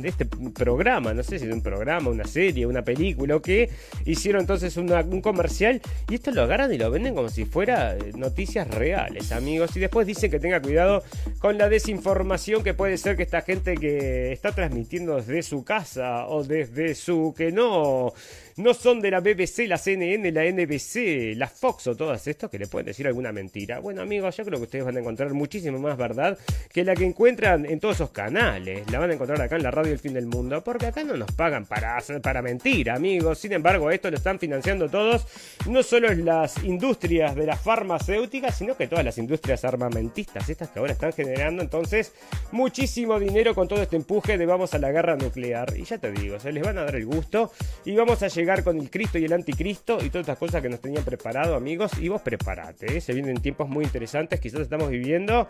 [0.04, 1.14] este programa.
[1.14, 3.70] No sé si es un programa, una serie, una película o qué.
[4.06, 8.12] Hicieron entonces un comercial y esto lo agarran y lo venden como si fuera eh,
[8.16, 9.76] noticias reales, amigos.
[9.76, 11.04] Y después dicen que tenga cuidado
[11.40, 16.28] con la desinformación que puede ser que esta gente que está transmitiendo desde su casa
[16.28, 18.14] o desde su que no
[18.58, 22.60] no son de la BBC, la CNN, la NBC, la Fox o todas estos que
[22.60, 23.80] le pueden decir alguna mentira.
[23.80, 26.38] Bueno, amigos, yo creo que ustedes van a encontrar muchísimo más verdad
[26.72, 28.90] que la que encuentran en todos esos canales.
[28.92, 31.18] La van a encontrar acá en la radio El Fin del Mundo, porque acá no
[31.18, 33.40] nos pagan para, hacer- para mentir, amigos.
[33.40, 35.26] Sin embargo, esto lo están financiando todos,
[35.68, 40.80] no solo las industrias de las farmacéuticas, sino que todas las industrias armamentistas, estas que
[40.80, 42.14] ahora están generando entonces
[42.52, 45.74] muchísimo dinero con todo este empuje de vamos a la guerra nuclear.
[45.78, 47.52] Y ya te digo, se les van a dar el gusto
[47.86, 50.70] y vamos a llegar con el Cristo y el anticristo y todas estas cosas que
[50.70, 51.92] nos tenían preparado, amigos.
[52.00, 53.02] Y vos preparate, ¿eh?
[53.02, 55.48] se vienen tiempos muy interesantes, quizás estamos viviendo.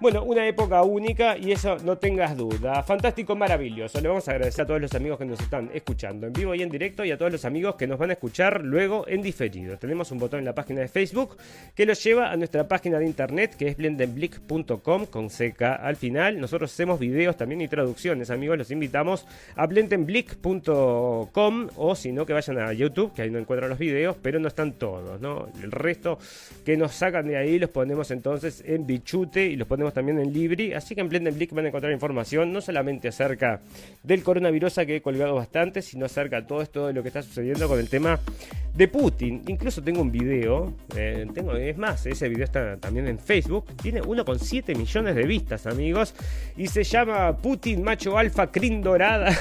[0.00, 2.82] Bueno, una época única y eso no tengas duda.
[2.82, 4.00] Fantástico, maravilloso.
[4.00, 6.62] Le vamos a agradecer a todos los amigos que nos están escuchando en vivo y
[6.62, 9.76] en directo y a todos los amigos que nos van a escuchar luego en diferido.
[9.76, 11.36] Tenemos un botón en la página de Facebook
[11.74, 16.40] que los lleva a nuestra página de internet que es blendenblick.com con CK al final.
[16.40, 18.56] Nosotros hacemos videos también y traducciones, amigos.
[18.56, 23.68] Los invitamos a blendenblick.com o si no que vayan a YouTube, que ahí no encuentran
[23.68, 25.48] los videos, pero no están todos, ¿no?
[25.62, 26.18] El resto
[26.64, 30.32] que nos sacan de ahí los ponemos entonces en Bichute y los ponemos también en
[30.32, 33.60] Libri, así que en Blendenblick van a encontrar información no solamente acerca
[34.02, 37.22] del coronavirus que he colgado bastante, sino acerca de todo esto de lo que está
[37.22, 38.18] sucediendo con el tema
[38.74, 39.42] de Putin.
[39.48, 44.00] Incluso tengo un video, eh, tengo, es más, ese video está también en Facebook, tiene
[44.00, 46.14] 1,7 millones de vistas, amigos,
[46.56, 49.36] y se llama Putin Macho Alfa Crin Dorada.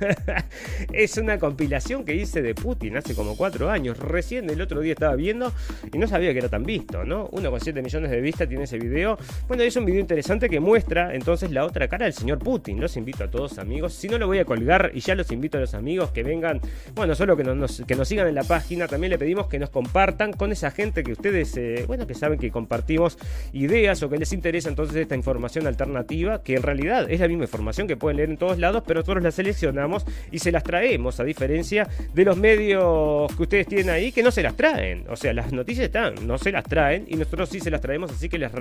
[0.92, 3.98] es una compilación que hice de Putin hace como 4 años.
[3.98, 5.52] Recién el otro día estaba viendo
[5.92, 7.28] y no sabía que era tan visto, ¿no?
[7.30, 9.18] 1,7 millones de vistas tiene ese video.
[9.46, 12.80] Bueno, es un video interesante que muestra entonces la otra cara del señor Putin.
[12.80, 13.94] Los invito a todos, amigos.
[13.94, 16.60] Si no lo voy a colgar y ya los invito a los amigos que vengan,
[16.94, 18.88] bueno, solo que nos, que nos sigan en la página.
[18.88, 22.38] También le pedimos que nos compartan con esa gente que ustedes, eh, bueno, que saben
[22.38, 23.18] que compartimos
[23.52, 27.44] ideas o que les interesa entonces esta información alternativa, que en realidad es la misma
[27.44, 31.20] información que pueden leer en todos lados, pero nosotros la seleccionamos y se las traemos,
[31.20, 35.04] a diferencia de los medios que ustedes tienen ahí que no se las traen.
[35.08, 38.10] O sea, las noticias están, no se las traen y nosotros sí se las traemos,
[38.12, 38.52] así que les,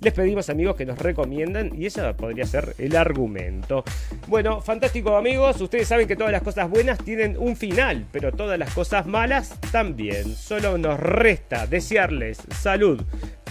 [0.00, 3.84] les pedimos amigos que nos recomiendan y ese podría ser el argumento.
[4.28, 8.58] Bueno, fantástico amigos, ustedes saben que todas las cosas buenas tienen un final, pero todas
[8.58, 10.34] las cosas malas también.
[10.34, 13.02] Solo nos resta desearles salud,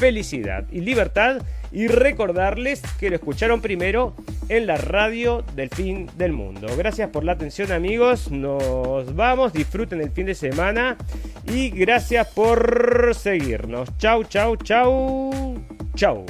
[0.02, 4.16] felicidad y libertad y recordarles que lo escucharon primero
[4.50, 6.68] en la radio del fin del mundo.
[6.76, 10.98] Gracias por la atención amigos, nos vamos, disfruten el fin de semana
[11.46, 13.96] y gracias por seguirnos.
[14.00, 15.56] Chau, chau, chau,
[15.94, 16.26] chau.